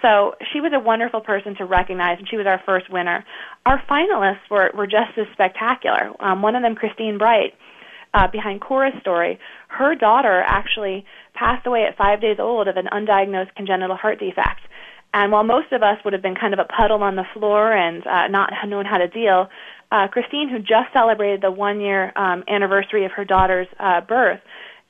So 0.01 0.35
she 0.53 0.61
was 0.61 0.71
a 0.73 0.79
wonderful 0.79 1.21
person 1.21 1.55
to 1.55 1.65
recognize, 1.65 2.19
and 2.19 2.27
she 2.29 2.37
was 2.37 2.45
our 2.45 2.61
first 2.65 2.89
winner. 2.89 3.25
Our 3.65 3.81
finalists 3.89 4.49
were, 4.49 4.71
were 4.75 4.87
just 4.87 5.17
as 5.17 5.27
spectacular. 5.33 6.11
Um, 6.19 6.41
one 6.41 6.55
of 6.55 6.61
them, 6.61 6.75
Kristine 6.75 7.17
Brite, 7.17 7.53
uh, 8.13 8.27
behind 8.31 8.61
Cora's 8.61 8.93
story, 9.01 9.39
her 9.67 9.95
daughter 9.95 10.43
actually 10.45 11.05
passed 11.33 11.65
away 11.67 11.83
at 11.83 11.97
five 11.97 12.21
days 12.21 12.37
old 12.39 12.67
of 12.67 12.77
an 12.77 12.87
undiagnosed 12.91 13.55
congenital 13.55 13.95
heart 13.95 14.19
defect. 14.19 14.61
And 15.13 15.31
while 15.31 15.43
most 15.43 15.71
of 15.71 15.81
us 15.81 15.97
would 16.03 16.13
have 16.13 16.21
been 16.21 16.35
kind 16.35 16.53
of 16.53 16.59
a 16.59 16.65
puddle 16.65 17.01
on 17.01 17.15
the 17.15 17.25
floor 17.33 17.73
and 17.73 18.05
uh, 18.05 18.27
not 18.27 18.51
known 18.67 18.85
how 18.85 18.97
to 18.97 19.07
deal, 19.07 19.49
uh, 19.91 20.07
Kristine, 20.07 20.49
who 20.49 20.59
just 20.59 20.93
celebrated 20.93 21.41
the 21.41 21.51
one 21.51 21.81
year 21.81 22.11
um, 22.15 22.43
anniversary 22.47 23.05
of 23.05 23.11
her 23.13 23.25
daughter's 23.25 23.67
uh, 23.79 24.01
birth, 24.01 24.39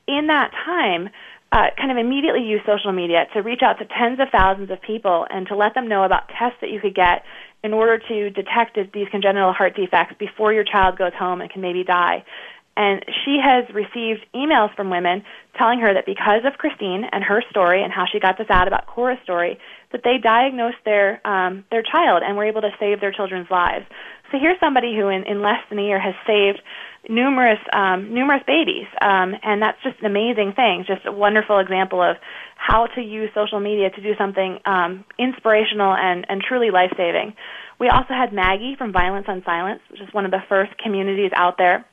in 0.06 0.26
that 0.26 0.50
time, 0.64 1.08
uh, 1.52 1.66
kind 1.76 1.90
of 1.90 1.96
immediately 1.96 2.42
used 2.42 2.64
social 2.66 2.92
media 2.92 3.26
to 3.34 3.40
reach 3.40 3.60
out 3.62 3.78
to 3.78 3.84
tens 3.86 4.20
of 4.20 4.28
thousands 4.30 4.70
of 4.70 4.80
people 4.82 5.26
and 5.30 5.48
to 5.48 5.56
let 5.56 5.74
them 5.74 5.88
know 5.88 6.04
about 6.04 6.28
tests 6.28 6.58
that 6.60 6.70
you 6.70 6.80
could 6.80 6.94
get 6.94 7.24
in 7.62 7.72
order 7.72 7.98
to 7.98 8.30
detect 8.30 8.78
these 8.92 9.08
congenital 9.10 9.52
heart 9.52 9.74
defects 9.74 10.14
before 10.18 10.52
your 10.52 10.64
child 10.64 10.96
goes 10.96 11.12
home 11.18 11.40
and 11.40 11.50
can 11.50 11.60
maybe 11.60 11.82
die. 11.82 12.24
And 12.76 13.04
she 13.24 13.38
has 13.42 13.64
received 13.74 14.24
emails 14.34 14.74
from 14.74 14.90
women 14.90 15.22
telling 15.58 15.80
her 15.80 15.92
that 15.92 16.06
because 16.06 16.42
of 16.46 16.54
Kristine 16.54 17.04
and 17.12 17.24
her 17.24 17.42
story 17.50 17.82
and 17.82 17.92
how 17.92 18.04
she 18.10 18.20
got 18.20 18.38
this 18.38 18.46
out 18.48 18.68
about 18.68 18.86
Cora's 18.86 19.18
story, 19.22 19.58
that 19.92 20.02
they 20.04 20.18
diagnosed 20.22 20.78
their 20.84 21.20
um, 21.26 21.64
their 21.70 21.82
child 21.82 22.22
and 22.24 22.36
were 22.36 22.44
able 22.44 22.60
to 22.60 22.70
save 22.78 23.00
their 23.00 23.12
children's 23.12 23.50
lives. 23.50 23.84
So 24.30 24.38
here's 24.38 24.60
somebody 24.60 24.94
who, 24.96 25.08
in, 25.08 25.24
in 25.24 25.42
less 25.42 25.58
than 25.68 25.78
a 25.78 25.82
year, 25.82 26.00
has 26.00 26.14
saved 26.26 26.62
numerous 27.08 27.58
um, 27.72 28.14
numerous 28.14 28.42
babies, 28.46 28.86
um, 29.02 29.34
and 29.42 29.60
that's 29.60 29.78
just 29.82 29.98
an 30.00 30.06
amazing 30.06 30.52
thing. 30.54 30.84
Just 30.86 31.04
a 31.06 31.12
wonderful 31.12 31.58
example 31.58 32.00
of 32.00 32.16
how 32.56 32.86
to 32.94 33.00
use 33.00 33.30
social 33.34 33.58
media 33.58 33.90
to 33.90 34.00
do 34.00 34.14
something 34.16 34.58
um, 34.64 35.04
inspirational 35.18 35.92
and, 35.92 36.26
and 36.28 36.40
truly 36.40 36.70
life 36.70 36.92
saving. 36.96 37.34
We 37.80 37.88
also 37.88 38.12
had 38.12 38.32
Maggie 38.32 38.76
from 38.76 38.92
Violence 38.92 39.26
UnSilenced, 39.26 39.80
which 39.90 40.02
is 40.02 40.12
one 40.12 40.26
of 40.26 40.30
the 40.30 40.42
first 40.48 40.76
communities 40.78 41.32
out 41.34 41.56
there 41.56 41.86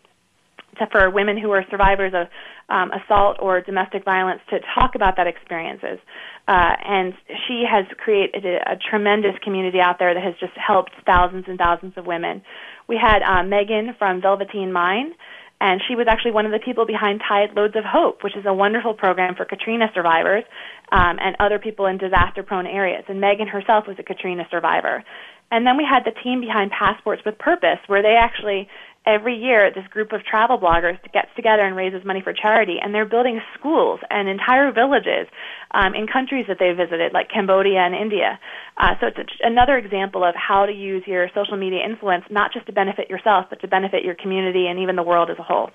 to, 0.79 0.87
for 0.91 1.09
women 1.09 1.37
who 1.37 1.51
are 1.51 1.63
survivors 1.69 2.13
of 2.13 2.27
um, 2.69 2.91
assault 2.91 3.37
or 3.39 3.61
domestic 3.61 4.03
violence 4.03 4.41
to 4.49 4.59
talk 4.75 4.95
about 4.95 5.15
that 5.17 5.27
experiences. 5.27 5.99
Uh, 6.47 6.75
and 6.85 7.13
she 7.47 7.63
has 7.69 7.85
created 7.97 8.45
a, 8.45 8.73
a 8.73 8.75
tremendous 8.89 9.35
community 9.43 9.79
out 9.79 9.99
there 9.99 10.13
that 10.13 10.23
has 10.23 10.35
just 10.39 10.53
helped 10.55 10.91
thousands 11.05 11.45
and 11.47 11.57
thousands 11.57 11.93
of 11.97 12.05
women. 12.05 12.41
We 12.87 12.97
had 12.97 13.21
uh, 13.21 13.43
Megan 13.43 13.95
from 13.97 14.21
Velveteen 14.21 14.71
Mind, 14.71 15.13
and 15.59 15.81
she 15.87 15.95
was 15.95 16.05
actually 16.07 16.31
one 16.31 16.45
of 16.45 16.51
the 16.51 16.59
people 16.59 16.85
behind 16.85 17.19
Tide 17.27 17.49
Loads 17.55 17.75
of 17.75 17.83
Hope, 17.83 18.23
which 18.23 18.37
is 18.37 18.45
a 18.45 18.53
wonderful 18.53 18.93
program 18.93 19.35
for 19.35 19.43
Katrina 19.43 19.87
survivors 19.93 20.43
um, 20.91 21.17
and 21.19 21.35
other 21.39 21.57
people 21.57 21.87
in 21.87 21.97
disaster-prone 21.97 22.67
areas. 22.67 23.03
And 23.07 23.19
Megan 23.19 23.47
herself 23.47 23.85
was 23.87 23.97
a 23.97 24.03
Katrina 24.03 24.47
survivor. 24.51 25.03
And 25.49 25.65
then 25.65 25.75
we 25.75 25.83
had 25.89 26.03
the 26.03 26.11
team 26.23 26.41
behind 26.41 26.71
Passports 26.71 27.23
with 27.25 27.39
Purpose, 27.39 27.79
where 27.87 28.03
they 28.03 28.15
actually 28.19 28.67
every 29.08 29.36
year 29.36 29.72
this 29.74 29.88
group 29.88 30.12
of 30.12 30.24
travel 30.24 30.58
bloggers 30.60 31.00
gets 31.13 31.30
together 31.36 31.65
and 31.65 31.76
raises 31.76 32.04
money 32.04 32.22
for 32.22 32.34
charity 32.34 32.76
and 32.82 32.93
they're 32.93 33.06
building 33.06 33.39
schools 33.58 34.00
and 34.10 34.28
entire 34.28 34.72
villages 34.72 35.28
um, 35.72 35.96
in 35.96 36.06
countries 36.06 36.46
that 36.48 36.58
they 36.60 36.72
visited 36.74 37.13
like 37.13 37.30
cambodia 37.30 37.80
and 37.80 37.96
india 37.96 38.38
uh, 38.78 38.93
so 39.00 39.08
it's 39.08 39.17
a, 39.17 39.48
another 39.48 39.78
example 39.78 40.24
of 40.24 40.36
how 40.36 40.65
to 40.65 40.74
use 40.74 41.04
your 41.08 41.30
social 41.34 41.56
media 41.56 41.80
influence 41.84 42.26
not 42.30 42.52
just 42.52 42.65
to 42.65 42.74
benefit 42.74 43.10
yourself 43.10 43.46
but 43.50 43.62
to 43.62 43.67
benefit 43.67 44.04
your 44.04 44.15
community 44.15 44.67
and 44.67 44.78
even 44.78 44.96
the 44.98 45.04
world 45.04 45.30
as 45.30 45.39
a 45.39 45.43
whole 45.43 45.72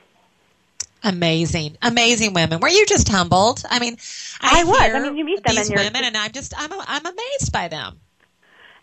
Amazing, 1.05 1.77
amazing 1.83 2.33
women. 2.33 2.61
Were 2.61 2.69
you 2.69 2.87
just 2.87 3.09
humbled? 3.09 3.65
I 3.69 3.81
mean, 3.81 3.97
I, 4.41 4.61
I 4.61 4.65
was. 4.65 4.95
I 4.95 5.01
mean, 5.01 5.17
you 5.17 5.25
meet 5.25 5.43
them 5.43 5.57
these 5.57 5.69
and 5.69 5.81
women, 5.81 6.05
and 6.05 6.17
I'm 6.17 6.31
just, 6.31 6.55
I'm, 6.57 6.71
I'm 6.73 7.05
amazed 7.05 7.51
by 7.51 7.67
them 7.67 8.02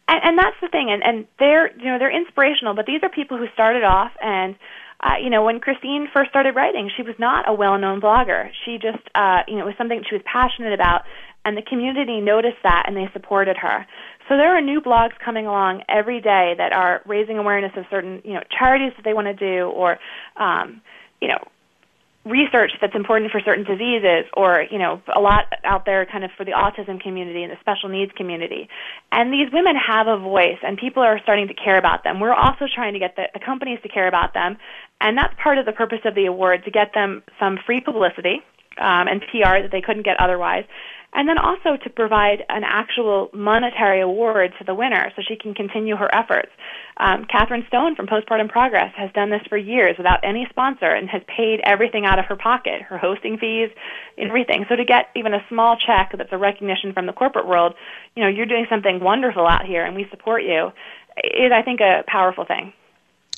and, 0.10 0.20
and 0.24 0.38
that's 0.38 0.58
the 0.62 0.68
thing 0.68 0.90
and 0.90 1.04
and 1.04 1.28
they're 1.38 1.72
you 1.78 1.86
know 1.86 2.00
they're 2.00 2.16
inspirational 2.16 2.74
but 2.74 2.86
these 2.86 3.02
are 3.04 3.10
people 3.10 3.38
who 3.38 3.48
started 3.54 3.84
off 3.84 4.12
and 4.22 4.56
uh, 5.02 5.14
you 5.22 5.30
know, 5.30 5.44
when 5.44 5.60
Kristine 5.62 6.08
first 6.12 6.30
started 6.30 6.56
writing, 6.56 6.92
she 6.96 7.04
was 7.04 7.16
not 7.18 7.48
a 7.48 7.54
well-known 7.54 8.02
blogger. 8.02 8.50
She 8.66 8.78
just, 8.78 9.04
uh, 9.16 9.44
you 9.48 9.56
know, 9.56 9.62
it 9.62 9.66
was 9.66 9.76
something 9.78 10.04
she 10.08 10.16
was 10.16 10.24
passionate 10.26 10.74
about, 10.74 11.04
and 11.46 11.56
the 11.56 11.62
community 11.62 12.20
noticed 12.20 12.58
that 12.64 12.84
and 12.86 12.98
they 12.98 13.10
supported 13.14 13.56
her. 13.56 13.86
So 14.28 14.36
there 14.36 14.56
are 14.58 14.62
new 14.62 14.82
blogs 14.82 15.18
coming 15.24 15.48
along 15.48 15.84
every 15.88 16.20
day 16.20 16.54
that 16.58 16.74
are 16.74 17.02
raising 17.06 17.38
awareness 17.38 17.72
of 17.78 17.86
certain, 17.90 18.22
you 18.26 18.34
know, 18.34 18.44
charities 18.58 18.92
that 18.98 19.06
they 19.06 19.14
want 19.14 19.28
to 19.28 19.34
do, 19.34 19.70
or, 19.70 19.98
um, 20.36 20.82
you 21.22 21.30
know, 21.30 21.40
research 22.30 22.72
that's 22.80 22.96
important 22.96 23.32
for 23.32 23.42
certain 23.42 23.64
diseases 23.64 24.26
or 24.36 24.66
you 24.70 24.78
know 24.78 25.02
a 25.14 25.20
lot 25.20 25.46
out 25.64 25.86
there 25.86 26.06
kind 26.06 26.24
of 26.24 26.32
for 26.38 26.46
the 26.46 26.52
autism 26.52 27.02
community 27.02 27.44
and 27.44 27.52
the 27.52 27.58
special 27.60 27.90
needs 27.90 28.12
community. 28.16 28.70
And 29.12 29.34
these 29.34 29.52
women 29.52 29.76
have 29.76 30.08
a 30.08 30.18
voice 30.18 30.60
and 30.64 30.78
people 30.78 31.04
are 31.04 31.20
starting 31.24 31.48
to 31.48 31.54
care 31.54 31.78
about 31.78 32.04
them. 32.04 32.20
We're 32.20 32.34
also 32.34 32.66
trying 32.74 32.94
to 32.94 33.00
get 33.00 33.16
the, 33.16 33.26
the 33.34 33.40
companies 33.40 33.80
to 33.84 33.90
care 33.90 34.08
about 34.08 34.34
them. 34.34 34.58
And 35.02 35.18
that's 35.18 35.34
part 35.42 35.58
of 35.58 35.66
the 35.66 35.72
purpose 35.72 36.00
of 36.06 36.16
the 36.16 36.26
award 36.26 36.64
to 36.66 36.72
get 36.72 36.94
them 36.94 37.24
some 37.40 37.58
free 37.66 37.82
publicity 37.82 38.42
um, 38.78 39.08
and 39.08 39.22
PR 39.22 39.62
that 39.64 39.70
they 39.72 39.82
couldn't 39.82 40.04
get 40.04 40.20
otherwise 40.20 40.66
and 41.14 41.28
then 41.28 41.38
also 41.38 41.76
to 41.84 41.90
provide 41.90 42.44
an 42.50 42.64
actual 42.64 43.30
monetary 43.34 44.02
award 44.02 44.54
to 44.60 44.64
the 44.64 44.76
winner 44.76 45.12
so 45.16 45.22
she 45.28 45.36
can 45.36 45.54
continue 45.54 45.96
her 45.96 46.14
efforts. 46.14 46.52
Um, 46.98 47.26
Katherine 47.26 47.66
Stone 47.68 47.96
from 47.96 48.08
Postpartum 48.08 48.50
Progress 48.50 48.94
has 48.96 49.12
done 49.14 49.30
this 49.30 49.42
for 49.50 49.58
years 49.58 49.96
without 49.98 50.20
any 50.24 50.46
sponsor 50.50 50.92
and 50.92 51.10
has 51.10 51.22
paid 51.26 51.62
everything 51.66 52.06
out 52.06 52.20
of 52.20 52.26
her 52.26 52.36
pocket, 52.36 52.82
her 52.84 52.98
hosting 52.98 53.38
fees, 53.38 53.70
everything. 54.18 54.66
So 54.70 54.76
to 54.76 54.86
get 54.86 55.08
even 55.16 55.34
a 55.34 55.44
small 55.50 55.78
check 55.78 56.14
that's 56.18 56.32
a 56.32 56.38
recognition 56.38 56.94
from 56.94 57.06
the 57.06 57.14
corporate 57.14 57.48
world, 57.48 57.74
you 58.16 58.24
know, 58.24 58.30
you're 58.30 58.46
doing 58.46 58.68
something 58.70 59.00
wonderful 59.00 59.48
out 59.48 59.66
here 59.66 59.86
and 59.86 59.96
we 59.96 60.06
support 60.12 60.44
you, 60.44 60.72
is 61.24 61.52
I 61.54 61.64
think 61.64 61.80
a 61.80 62.04
powerful 62.08 62.46
thing. 62.46 62.74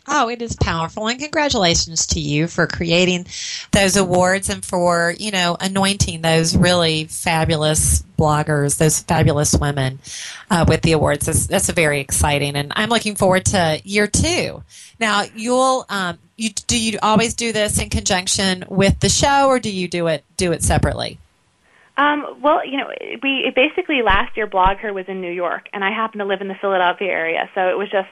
Oh, 0.07 0.29
it 0.29 0.41
is 0.41 0.55
powerful. 0.55 1.07
And 1.07 1.19
congratulations 1.19 2.07
to 2.07 2.19
you 2.19 2.47
for 2.47 2.65
creating 2.65 3.27
those 3.71 3.95
awards 3.95 4.49
and 4.49 4.65
for, 4.65 5.13
you 5.17 5.29
know, 5.29 5.55
anointing 5.59 6.21
those 6.21 6.57
really 6.57 7.05
fabulous 7.05 8.03
bloggers, 8.17 8.77
those 8.77 8.99
fabulous 8.99 9.55
women 9.55 9.99
uh, 10.49 10.65
with 10.67 10.81
the 10.81 10.93
awards. 10.93 11.27
That's, 11.27 11.45
that's 11.45 11.69
very 11.69 11.99
exciting. 11.99 12.55
And 12.55 12.73
I'm 12.75 12.89
looking 12.89 13.15
forward 13.15 13.45
to 13.45 13.79
year 13.83 14.07
two. 14.07 14.63
Now, 14.99 15.25
you'll, 15.35 15.85
um, 15.87 16.17
you, 16.35 16.49
do 16.49 16.79
you 16.79 16.97
always 17.03 17.35
do 17.35 17.53
this 17.53 17.79
in 17.79 17.89
conjunction 17.89 18.65
with 18.69 18.99
the 18.99 19.09
show 19.09 19.47
or 19.47 19.59
do 19.59 19.71
you 19.71 19.87
do 19.87 20.07
it, 20.07 20.23
do 20.35 20.51
it 20.51 20.63
separately? 20.63 21.19
Um, 21.97 22.41
well, 22.41 22.65
you 22.65 22.77
know, 22.77 22.89
we 23.21 23.51
basically 23.55 24.01
last 24.01 24.35
year 24.35 24.47
BlogHer 24.47 24.93
was 24.93 25.05
in 25.07 25.21
New 25.21 25.31
York, 25.31 25.67
and 25.73 25.83
I 25.83 25.91
happen 25.91 26.19
to 26.19 26.25
live 26.25 26.41
in 26.41 26.47
the 26.47 26.55
Philadelphia 26.55 27.09
area, 27.09 27.49
so 27.53 27.69
it 27.69 27.77
was 27.77 27.91
just 27.91 28.09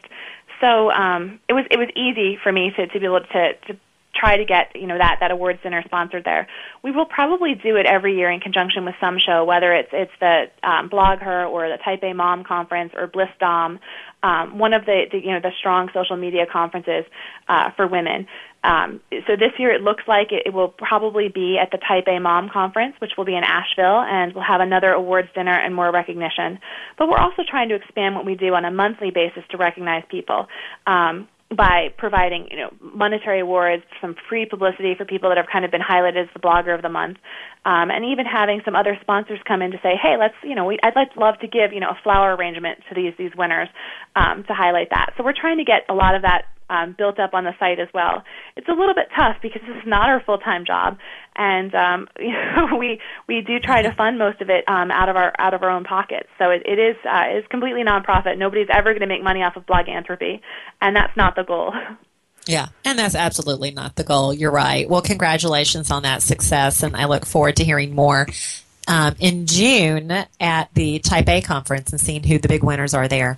so 0.61 0.91
um, 0.91 1.39
it 1.47 1.53
was 1.53 1.65
it 1.71 1.77
was 1.77 1.89
easy 1.95 2.37
for 2.41 2.51
me 2.51 2.71
to, 2.75 2.87
to 2.87 2.99
be 2.99 3.05
able 3.05 3.21
to, 3.21 3.53
to 3.67 3.79
try 4.15 4.37
to 4.37 4.45
get 4.45 4.71
you 4.75 4.87
know 4.87 4.97
that 4.97 5.17
that 5.21 5.31
awards 5.31 5.59
dinner 5.63 5.81
sponsored 5.85 6.23
there. 6.25 6.47
We 6.83 6.91
will 6.91 7.05
probably 7.05 7.55
do 7.55 7.75
it 7.75 7.85
every 7.85 8.15
year 8.15 8.29
in 8.29 8.39
conjunction 8.39 8.85
with 8.85 8.95
some 8.99 9.17
show, 9.19 9.45
whether 9.45 9.73
it's 9.73 9.89
it's 9.93 10.11
the 10.19 10.45
um, 10.63 10.89
BlogHer 10.89 11.49
or 11.49 11.69
the 11.69 11.77
Type 11.83 12.03
A 12.03 12.13
Mom 12.13 12.43
Conference 12.43 12.93
or 12.95 13.07
Bliss 13.07 13.29
Dom, 13.39 13.79
um, 14.23 14.57
one 14.57 14.73
of 14.73 14.85
the, 14.85 15.05
the 15.11 15.19
you 15.19 15.31
know 15.31 15.39
the 15.39 15.51
strong 15.59 15.89
social 15.93 16.17
media 16.17 16.45
conferences 16.51 17.05
uh, 17.47 17.71
for 17.71 17.87
women. 17.87 18.27
Um, 18.63 18.99
so 19.27 19.35
this 19.35 19.53
year 19.57 19.71
it 19.71 19.81
looks 19.81 20.03
like 20.07 20.31
it, 20.31 20.43
it 20.45 20.53
will 20.53 20.67
probably 20.67 21.29
be 21.29 21.57
at 21.61 21.71
the 21.71 21.77
Type 21.77 22.05
A 22.07 22.19
Mom 22.19 22.49
Conference, 22.51 22.95
which 22.99 23.11
will 23.17 23.25
be 23.25 23.35
in 23.35 23.43
Asheville, 23.43 24.01
and 24.01 24.33
we'll 24.33 24.43
have 24.43 24.61
another 24.61 24.91
awards 24.91 25.29
dinner 25.33 25.57
and 25.57 25.73
more 25.73 25.91
recognition. 25.91 26.59
But 26.97 27.07
we're 27.07 27.19
also 27.19 27.43
trying 27.47 27.69
to 27.69 27.75
expand 27.75 28.15
what 28.15 28.25
we 28.25 28.35
do 28.35 28.53
on 28.53 28.65
a 28.65 28.71
monthly 28.71 29.11
basis 29.11 29.43
to 29.51 29.57
recognize 29.57 30.03
people. 30.09 30.47
Um, 30.85 31.27
by 31.55 31.91
providing, 31.97 32.47
you 32.51 32.57
know, 32.57 32.69
monetary 32.79 33.39
awards, 33.39 33.83
some 34.01 34.15
free 34.29 34.45
publicity 34.45 34.93
for 34.95 35.03
people 35.03 35.29
that 35.29 35.37
have 35.37 35.47
kind 35.51 35.65
of 35.65 35.71
been 35.71 35.81
highlighted 35.81 36.23
as 36.23 36.29
the 36.33 36.39
blogger 36.39 36.75
of 36.75 36.83
the 36.83 36.89
month, 36.89 37.17
um, 37.65 37.89
and 37.89 38.05
even 38.05 38.25
having 38.25 38.61
some 38.63 38.75
other 38.75 38.95
sponsors 39.01 39.39
come 39.47 39.63
in 39.63 39.71
to 39.71 39.77
say, 39.81 39.95
hey, 39.99 40.15
let's, 40.19 40.35
you 40.43 40.53
know, 40.53 40.65
we, 40.65 40.77
I'd 40.83 40.95
like 40.95 41.15
love 41.15 41.39
to 41.39 41.47
give, 41.47 41.73
you 41.73 41.79
know, 41.79 41.89
a 41.89 41.97
flower 42.03 42.35
arrangement 42.35 42.79
to 42.89 42.95
these 42.95 43.13
these 43.17 43.31
winners 43.35 43.67
um, 44.15 44.43
to 44.47 44.53
highlight 44.53 44.91
that. 44.91 45.13
So 45.17 45.23
we're 45.23 45.33
trying 45.33 45.57
to 45.57 45.63
get 45.63 45.85
a 45.89 45.93
lot 45.95 46.13
of 46.13 46.21
that 46.21 46.43
um, 46.69 46.95
built 46.97 47.19
up 47.19 47.33
on 47.33 47.43
the 47.43 47.53
site 47.59 47.79
as 47.79 47.87
well. 47.93 48.23
It's 48.55 48.67
a 48.67 48.73
little 48.73 48.93
bit 48.93 49.07
tough 49.15 49.37
because 49.41 49.61
this 49.67 49.77
is 49.77 49.87
not 49.87 50.09
our 50.09 50.21
full 50.21 50.37
time 50.37 50.65
job, 50.65 50.97
and 51.35 51.73
um, 51.75 52.07
you 52.19 52.31
know, 52.31 52.77
we 52.77 52.99
we 53.27 53.41
do 53.41 53.59
try 53.59 53.81
to 53.81 53.93
fund 53.93 54.17
most 54.17 54.41
of 54.41 54.49
it 54.49 54.63
um, 54.67 54.91
out 54.91 55.09
of 55.09 55.15
our 55.15 55.33
out 55.39 55.53
of 55.53 55.63
our 55.63 55.69
own 55.69 55.83
pockets. 55.83 56.29
So 56.37 56.49
it, 56.51 56.63
it 56.65 56.79
is 56.79 56.95
uh, 57.05 57.23
it's 57.27 57.47
completely 57.47 57.83
nonprofit. 57.83 58.37
Nobody's 58.37 58.67
ever 58.71 58.91
going 58.91 59.01
to 59.01 59.07
make 59.07 59.23
money 59.23 59.43
off 59.43 59.55
of 59.55 59.65
Bloganthropy, 59.65 60.41
and 60.81 60.95
that's 60.95 61.15
not 61.17 61.35
the 61.35 61.43
goal. 61.43 61.73
Yeah, 62.45 62.69
and 62.83 62.97
that's 62.97 63.13
absolutely 63.13 63.69
not 63.69 63.95
the 63.95 64.03
goal. 64.03 64.33
You're 64.33 64.49
right. 64.49 64.89
Well, 64.89 65.03
congratulations 65.03 65.91
on 65.91 66.01
that 66.01 66.23
success, 66.23 66.81
and 66.81 66.95
I 66.95 67.05
look 67.05 67.27
forward 67.27 67.57
to 67.57 67.63
hearing 67.63 67.93
more 67.93 68.25
um, 68.87 69.15
in 69.19 69.45
June 69.45 70.11
at 70.39 70.73
the 70.73 70.97
Type 70.99 71.29
A 71.29 71.41
conference 71.41 71.91
and 71.91 72.01
seeing 72.01 72.23
who 72.23 72.39
the 72.39 72.47
big 72.47 72.63
winners 72.63 72.95
are 72.95 73.07
there. 73.07 73.37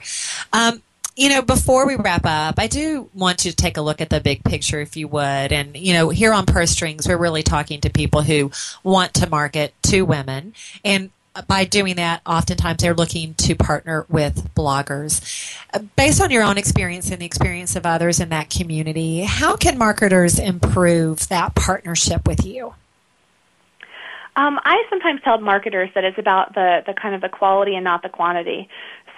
Um, 0.53 0.81
you 1.15 1.29
know, 1.29 1.41
before 1.41 1.85
we 1.85 1.95
wrap 1.95 2.25
up, 2.25 2.55
I 2.57 2.67
do 2.67 3.09
want 3.13 3.43
you 3.43 3.51
to 3.51 3.57
take 3.57 3.77
a 3.77 3.81
look 3.81 4.01
at 4.01 4.09
the 4.09 4.21
big 4.21 4.43
picture, 4.43 4.79
if 4.79 4.95
you 4.95 5.07
would. 5.09 5.51
And, 5.51 5.75
you 5.75 5.93
know, 5.93 6.09
here 6.09 6.33
on 6.33 6.45
Purse 6.45 6.71
Strings, 6.71 7.07
we're 7.07 7.17
really 7.17 7.43
talking 7.43 7.81
to 7.81 7.89
people 7.89 8.21
who 8.21 8.51
want 8.83 9.15
to 9.15 9.29
market 9.29 9.73
to 9.83 10.03
women. 10.03 10.53
And 10.85 11.11
by 11.47 11.65
doing 11.65 11.95
that, 11.97 12.21
oftentimes 12.25 12.81
they're 12.81 12.93
looking 12.93 13.33
to 13.35 13.55
partner 13.55 14.05
with 14.09 14.53
bloggers. 14.53 15.55
Based 15.95 16.21
on 16.21 16.31
your 16.31 16.43
own 16.43 16.57
experience 16.57 17.11
and 17.11 17.21
the 17.21 17.25
experience 17.25 17.75
of 17.75 17.85
others 17.85 18.19
in 18.19 18.29
that 18.29 18.49
community, 18.49 19.21
how 19.21 19.55
can 19.55 19.77
marketers 19.77 20.39
improve 20.39 21.27
that 21.29 21.55
partnership 21.55 22.27
with 22.27 22.45
you? 22.45 22.73
Um, 24.35 24.59
I 24.63 24.85
sometimes 24.89 25.21
tell 25.23 25.39
marketers 25.39 25.89
that 25.93 26.05
it's 26.05 26.17
about 26.17 26.55
the, 26.55 26.83
the 26.85 26.93
kind 26.93 27.13
of 27.13 27.21
the 27.21 27.27
quality 27.27 27.75
and 27.75 27.83
not 27.83 28.01
the 28.01 28.09
quantity. 28.09 28.69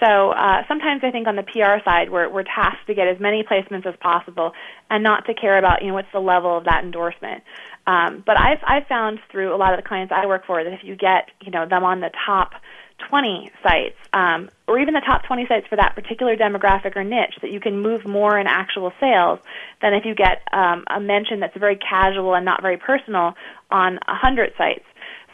So 0.04 0.32
uh, 0.32 0.64
sometimes 0.68 1.02
I 1.04 1.12
think 1.12 1.28
on 1.28 1.38
the 1.38 1.44
PR 1.44 1.80
side, 1.86 2.12
we're, 2.12 2.28
we're 2.30 2.44
tasked 2.44 2.88
to 2.88 2.94
get 2.94 3.08
as 3.08 3.22
many 3.22 3.44
placements 3.44 3.86
as 3.86 3.96
possible 4.02 4.52
and 4.90 5.02
not 5.02 5.26
to 5.28 5.34
care 5.34 5.58
about, 5.58 5.82
you 5.82 5.88
know, 5.88 5.94
what's 5.94 6.12
the 6.12 6.20
level 6.20 6.58
of 6.58 6.66
that 6.66 6.84
endorsement. 6.84 7.44
Um, 7.88 8.22
but 8.26 8.38
I've, 8.38 8.60
I've 8.68 8.88
found 8.88 9.20
through 9.32 9.56
a 9.56 9.58
lot 9.58 9.74
of 9.74 9.82
the 9.82 9.88
clients 9.88 10.12
I 10.14 10.26
work 10.26 10.46
for 10.46 10.62
that 10.62 10.74
if 10.74 10.82
you 10.84 10.98
get, 10.98 11.30
you 11.42 11.52
know, 11.52 11.66
them 11.66 11.86
on 11.86 12.02
the 12.02 12.10
top 12.26 12.52
20 13.10 13.50
sites, 13.64 13.96
um, 14.12 14.50
or 14.68 14.78
even 14.78 14.94
the 14.94 15.02
top 15.06 15.24
20 15.24 15.48
sites 15.48 15.68
for 15.68 15.78
that 15.78 15.96
particular 15.96 16.36
demographic 16.36 16.98
or 16.98 17.04
niche, 17.06 17.36
that 17.42 17.52
you 17.52 17.62
can 17.62 17.82
move 17.82 18.06
more 18.06 18.38
in 18.38 18.46
actual 18.46 18.92
sales 19.00 19.40
than 19.82 19.94
if 19.94 20.04
you 20.06 20.16
get 20.16 20.44
um, 20.52 20.84
a 20.90 21.00
mention 21.00 21.40
that's 21.40 21.58
very 21.58 21.78
casual 21.78 22.36
and 22.36 22.44
not 22.44 22.62
very 22.62 22.78
personal 22.78 23.36
on 23.72 24.00
100 24.08 24.52
sites. 24.58 24.86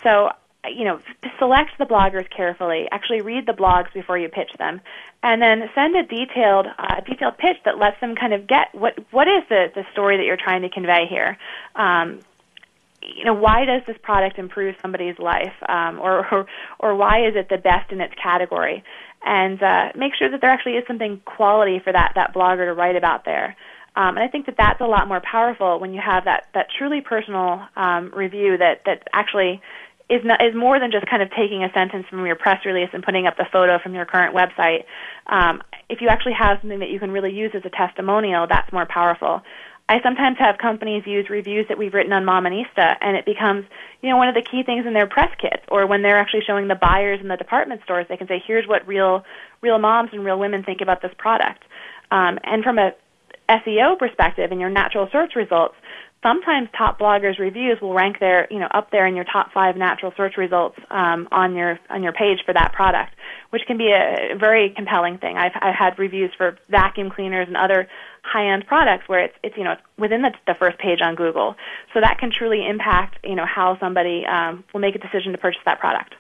So 0.03 0.29
you 0.67 0.83
know, 0.83 0.99
select 1.37 1.71
the 1.77 1.85
bloggers 1.85 2.29
carefully. 2.29 2.87
Actually, 2.91 3.21
read 3.21 3.45
the 3.45 3.53
blogs 3.53 3.91
before 3.93 4.17
you 4.17 4.27
pitch 4.27 4.51
them, 4.57 4.81
and 5.23 5.41
then 5.41 5.69
send 5.73 5.95
a 5.95 6.03
detailed, 6.03 6.67
uh, 6.77 6.99
detailed 7.01 7.37
pitch 7.37 7.57
that 7.65 7.77
lets 7.77 7.99
them 8.01 8.15
kind 8.15 8.33
of 8.33 8.47
get 8.47 8.73
what 8.73 8.93
what 9.11 9.27
is 9.27 9.43
the 9.49 9.71
the 9.73 9.85
story 9.93 10.17
that 10.17 10.23
you're 10.23 10.37
trying 10.37 10.61
to 10.63 10.69
convey 10.69 11.05
here. 11.09 11.37
Um, 11.75 12.19
you 13.01 13.23
know, 13.23 13.33
why 13.33 13.63
does 13.63 13.81
this 13.87 13.97
product 14.01 14.37
improve 14.37 14.75
somebody's 14.81 15.17
life, 15.17 15.53
um, 15.67 15.99
or, 15.99 16.27
or 16.33 16.45
or 16.79 16.95
why 16.95 17.25
is 17.25 17.35
it 17.35 17.47
the 17.49 17.57
best 17.57 17.91
in 17.91 18.01
its 18.01 18.13
category? 18.21 18.83
And 19.25 19.61
uh, 19.61 19.89
make 19.95 20.13
sure 20.15 20.29
that 20.29 20.41
there 20.41 20.49
actually 20.49 20.73
is 20.73 20.87
something 20.87 21.21
quality 21.25 21.79
for 21.79 21.93
that 21.93 22.13
that 22.15 22.33
blogger 22.33 22.65
to 22.65 22.73
write 22.73 22.95
about 22.95 23.23
there. 23.25 23.55
Um, 23.95 24.15
and 24.15 24.19
I 24.19 24.27
think 24.27 24.45
that 24.45 24.55
that's 24.57 24.79
a 24.81 24.85
lot 24.85 25.07
more 25.07 25.21
powerful 25.21 25.79
when 25.79 25.93
you 25.93 26.01
have 26.01 26.25
that 26.25 26.47
that 26.53 26.67
truly 26.77 27.01
personal 27.01 27.65
um, 27.75 28.11
review 28.13 28.57
that 28.57 28.81
that 28.85 29.07
actually 29.13 29.61
is 30.09 30.21
not, 30.23 30.43
is 30.43 30.55
more 30.55 30.79
than 30.79 30.91
just 30.91 31.05
kind 31.05 31.21
of 31.21 31.29
taking 31.31 31.63
a 31.63 31.71
sentence 31.73 32.05
from 32.09 32.25
your 32.25 32.35
press 32.35 32.65
release 32.65 32.89
and 32.93 33.03
putting 33.03 33.27
up 33.27 33.37
the 33.37 33.45
photo 33.51 33.77
from 33.79 33.93
your 33.93 34.05
current 34.05 34.35
website. 34.35 34.85
Um, 35.27 35.61
if 35.89 36.01
you 36.01 36.07
actually 36.07 36.33
have 36.33 36.57
something 36.61 36.79
that 36.79 36.89
you 36.89 36.99
can 36.99 37.11
really 37.11 37.33
use 37.33 37.51
as 37.53 37.61
a 37.65 37.69
testimonial, 37.69 38.47
that's 38.49 38.71
more 38.73 38.87
powerful. 38.87 39.41
I 39.87 40.01
sometimes 40.03 40.37
have 40.37 40.59
companies 40.59 41.03
use 41.07 41.29
reviews 41.29 41.67
that 41.67 41.77
we've 41.77 41.93
written 41.93 42.13
on 42.13 42.23
Mominista, 42.23 42.95
and 43.01 43.17
it 43.17 43.25
becomes, 43.25 43.65
you 44.01 44.09
know, 44.09 44.17
one 44.17 44.29
of 44.29 44.35
the 44.35 44.43
key 44.43 44.61
things 44.63 44.85
in 44.85 44.93
their 44.93 45.07
press 45.07 45.33
kits. 45.41 45.63
Or 45.67 45.87
when 45.87 46.03
they're 46.03 46.19
actually 46.19 46.43
showing 46.45 46.67
the 46.67 46.75
buyers 46.75 47.19
in 47.21 47.27
the 47.27 47.37
department 47.37 47.81
stores, 47.83 48.05
they 48.07 48.15
can 48.15 48.27
say, 48.27 48.41
"Here's 48.45 48.67
what 48.67 48.87
real, 48.87 49.25
real 49.61 49.79
moms 49.79 50.11
and 50.13 50.23
real 50.23 50.37
women 50.37 50.63
think 50.63 50.81
about 50.81 51.01
this 51.01 51.13
product." 51.17 51.63
Um, 52.11 52.37
and 52.43 52.63
from 52.63 52.77
a 52.77 52.93
SEO 53.49 53.97
perspective, 53.97 54.51
in 54.51 54.59
your 54.59 54.69
natural 54.69 55.09
search 55.11 55.35
results, 55.35 55.75
sometimes 56.21 56.69
top 56.77 56.99
bloggers 56.99 57.39
reviews 57.39 57.79
will 57.81 57.93
rank 57.93 58.17
there 58.19 58.47
you 58.51 58.59
know 58.59 58.67
up 58.71 58.91
there 58.91 59.07
in 59.07 59.15
your 59.15 59.25
top 59.25 59.51
five 59.53 59.75
natural 59.75 60.13
search 60.17 60.37
results 60.37 60.77
um, 60.89 61.27
on 61.31 61.55
your 61.55 61.79
on 61.89 62.03
your 62.03 62.13
page 62.13 62.39
for 62.45 62.53
that 62.53 62.73
product 62.73 63.13
which 63.49 63.63
can 63.65 63.77
be 63.77 63.91
a 63.91 64.35
very 64.37 64.71
compelling 64.75 65.17
thing. 65.17 65.37
I've 65.37 65.51
i've 65.55 65.75
had 65.75 65.97
reviews 65.97 66.31
for 66.37 66.57
vacuum 66.69 67.09
cleaners 67.09 67.47
and 67.47 67.57
other 67.57 67.87
high 68.23 68.53
end 68.53 68.67
products 68.67 69.07
where 69.07 69.25
it's 69.25 69.33
it's 69.43 69.57
you 69.57 69.63
know 69.63 69.75
within 69.97 70.21
the, 70.21 70.31
the 70.45 70.53
first 70.53 70.77
page 70.77 70.99
on 71.01 71.15
google. 71.15 71.55
So 71.93 72.01
that 72.01 72.19
can 72.19 72.31
truly 72.31 72.67
impact 72.67 73.17
you 73.23 73.35
know 73.35 73.45
how 73.45 73.77
somebody 73.79 74.25
um, 74.25 74.63
will 74.73 74.81
make 74.81 74.95
a 74.95 74.99
decision 74.99 75.31
to 75.31 75.37
purchase 75.37 75.61
that 75.65 75.79
product. 75.79 76.15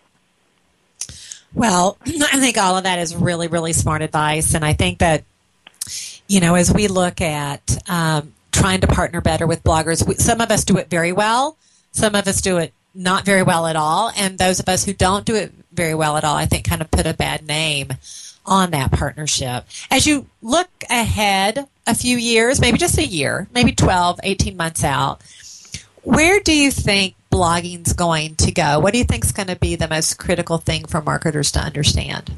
Well 1.53 1.97
i 2.05 2.39
think 2.39 2.57
all 2.57 2.77
of 2.77 2.83
that 2.83 2.99
is 2.99 3.15
really 3.15 3.47
really 3.47 3.73
smart 3.73 4.01
advice. 4.01 4.55
And 4.55 4.65
i 4.65 4.73
think 4.73 4.99
that 4.99 5.23
you 6.27 6.39
know 6.39 6.55
as 6.55 6.73
we 6.73 6.87
look 6.87 7.21
at 7.21 7.89
um, 7.89 8.33
trying 8.59 8.81
to 8.81 8.87
partner 8.87 9.21
better 9.21 9.47
with 9.47 9.63
bloggers. 9.63 10.05
We, 10.05 10.15
some 10.15 10.41
of 10.41 10.51
us 10.51 10.65
do 10.65 10.77
it 10.77 10.89
very 10.89 11.11
well. 11.11 11.57
Some 11.91 12.13
of 12.15 12.27
us 12.27 12.41
do 12.41 12.57
it 12.57 12.73
not 12.93 13.25
very 13.25 13.43
well 13.43 13.67
at 13.67 13.75
all. 13.75 14.11
And 14.17 14.37
those 14.37 14.59
of 14.59 14.67
us 14.67 14.83
who 14.83 14.93
don't 14.93 15.25
do 15.25 15.35
it 15.35 15.53
very 15.71 15.95
well 15.95 16.17
at 16.17 16.23
all, 16.23 16.35
I 16.35 16.45
think 16.45 16.67
kind 16.67 16.81
of 16.81 16.91
put 16.91 17.05
a 17.05 17.13
bad 17.13 17.47
name 17.47 17.89
on 18.45 18.71
that 18.71 18.91
partnership. 18.91 19.65
As 19.89 20.05
you 20.05 20.27
look 20.41 20.69
ahead 20.89 21.67
a 21.87 21.95
few 21.95 22.17
years, 22.17 22.59
maybe 22.59 22.77
just 22.77 22.97
a 22.97 23.05
year, 23.05 23.47
maybe 23.53 23.71
12, 23.71 24.19
18 24.23 24.57
months 24.57 24.83
out, 24.83 25.21
where 26.03 26.39
do 26.39 26.53
you 26.53 26.71
think 26.71 27.15
blogging's 27.31 27.93
going 27.93 28.35
to 28.35 28.51
go? 28.51 28.79
What 28.79 28.93
do 28.93 28.97
you 28.99 29.05
think 29.05 29.23
is 29.23 29.31
going 29.31 29.47
to 29.47 29.55
be 29.55 29.75
the 29.75 29.87
most 29.87 30.17
critical 30.17 30.57
thing 30.57 30.85
for 30.85 31.01
marketers 31.01 31.51
to 31.53 31.59
understand? 31.59 32.31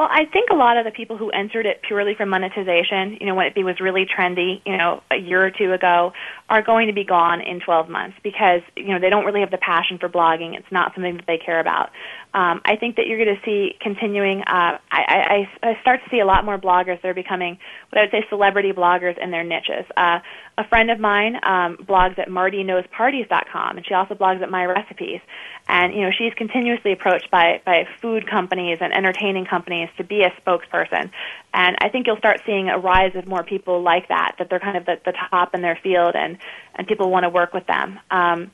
Well, 0.00 0.08
I 0.10 0.24
think 0.24 0.48
a 0.50 0.54
lot 0.54 0.78
of 0.78 0.86
the 0.86 0.92
people 0.92 1.18
who 1.18 1.28
entered 1.28 1.66
it 1.66 1.82
purely 1.86 2.14
for 2.14 2.24
monetization, 2.24 3.18
you 3.20 3.26
know, 3.26 3.34
when 3.34 3.52
it 3.54 3.64
was 3.64 3.80
really 3.80 4.06
trendy, 4.06 4.62
you 4.64 4.78
know, 4.78 5.02
a 5.10 5.16
year 5.16 5.44
or 5.44 5.50
two 5.50 5.74
ago, 5.74 6.14
are 6.48 6.62
going 6.62 6.86
to 6.86 6.94
be 6.94 7.04
gone 7.04 7.42
in 7.42 7.60
12 7.60 7.90
months 7.90 8.16
because, 8.22 8.62
you 8.78 8.94
know, 8.94 8.98
they 8.98 9.10
don't 9.10 9.26
really 9.26 9.40
have 9.40 9.50
the 9.50 9.58
passion 9.58 9.98
for 9.98 10.08
blogging. 10.08 10.56
It's 10.56 10.72
not 10.72 10.94
something 10.94 11.16
that 11.18 11.26
they 11.26 11.36
care 11.36 11.60
about. 11.60 11.90
Um, 12.32 12.60
I 12.64 12.76
think 12.76 12.96
that 12.96 13.06
you're 13.06 13.22
going 13.22 13.36
to 13.36 13.44
see 13.44 13.76
continuing. 13.80 14.42
Uh, 14.42 14.78
I, 14.90 15.48
I, 15.62 15.68
I 15.70 15.80
start 15.80 16.00
to 16.04 16.10
see 16.10 16.20
a 16.20 16.26
lot 16.26 16.44
more 16.44 16.58
bloggers 16.58 17.02
that 17.02 17.08
are 17.08 17.14
becoming 17.14 17.58
what 17.90 17.98
I 17.98 18.04
would 18.04 18.12
say 18.12 18.24
celebrity 18.28 18.72
bloggers 18.72 19.18
in 19.18 19.32
their 19.32 19.42
niches. 19.42 19.84
Uh, 19.96 20.20
a 20.56 20.68
friend 20.68 20.90
of 20.90 21.00
mine 21.00 21.36
um, 21.42 21.76
blogs 21.78 22.18
at 22.18 22.28
MartyKnowsParties.com, 22.28 23.76
and 23.76 23.86
she 23.86 23.94
also 23.94 24.14
blogs 24.14 24.42
at 24.42 24.50
My 24.50 24.64
Recipes. 24.64 25.20
And 25.66 25.92
you 25.92 26.02
know, 26.02 26.10
she's 26.16 26.32
continuously 26.34 26.92
approached 26.92 27.30
by 27.30 27.62
by 27.64 27.88
food 28.00 28.28
companies 28.28 28.78
and 28.80 28.92
entertaining 28.92 29.46
companies 29.46 29.88
to 29.96 30.04
be 30.04 30.22
a 30.22 30.30
spokesperson. 30.40 31.10
And 31.52 31.76
I 31.80 31.88
think 31.88 32.06
you'll 32.06 32.18
start 32.18 32.42
seeing 32.46 32.68
a 32.68 32.78
rise 32.78 33.16
of 33.16 33.26
more 33.26 33.42
people 33.42 33.82
like 33.82 34.08
that. 34.08 34.36
That 34.38 34.50
they're 34.50 34.60
kind 34.60 34.76
of 34.76 34.86
the, 34.86 35.00
the 35.04 35.12
top 35.30 35.54
in 35.54 35.62
their 35.62 35.78
field, 35.82 36.14
and 36.14 36.38
and 36.76 36.86
people 36.86 37.10
want 37.10 37.24
to 37.24 37.28
work 37.28 37.52
with 37.52 37.66
them. 37.66 37.98
Um, 38.10 38.52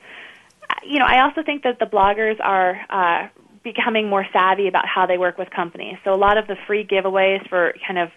you 0.83 0.99
know, 0.99 1.07
I 1.07 1.23
also 1.23 1.43
think 1.43 1.65
that 1.65 1.79
the 1.79 1.87
bloggers 1.87 2.41
are. 2.41 2.81
Uh, 2.89 3.29
becoming 3.75 4.09
more 4.09 4.27
savvy 4.33 4.69
about 4.69 4.87
how 4.87 5.07
they 5.07 5.19
work 5.19 5.37
with 5.39 5.51
companies. 5.51 5.97
So 6.05 6.15
a 6.15 6.17
lot 6.17 6.39
of 6.39 6.47
the 6.47 6.57
free 6.67 6.85
giveaways 6.85 7.47
for 7.49 7.75
kind 7.87 7.99
of 7.99 8.11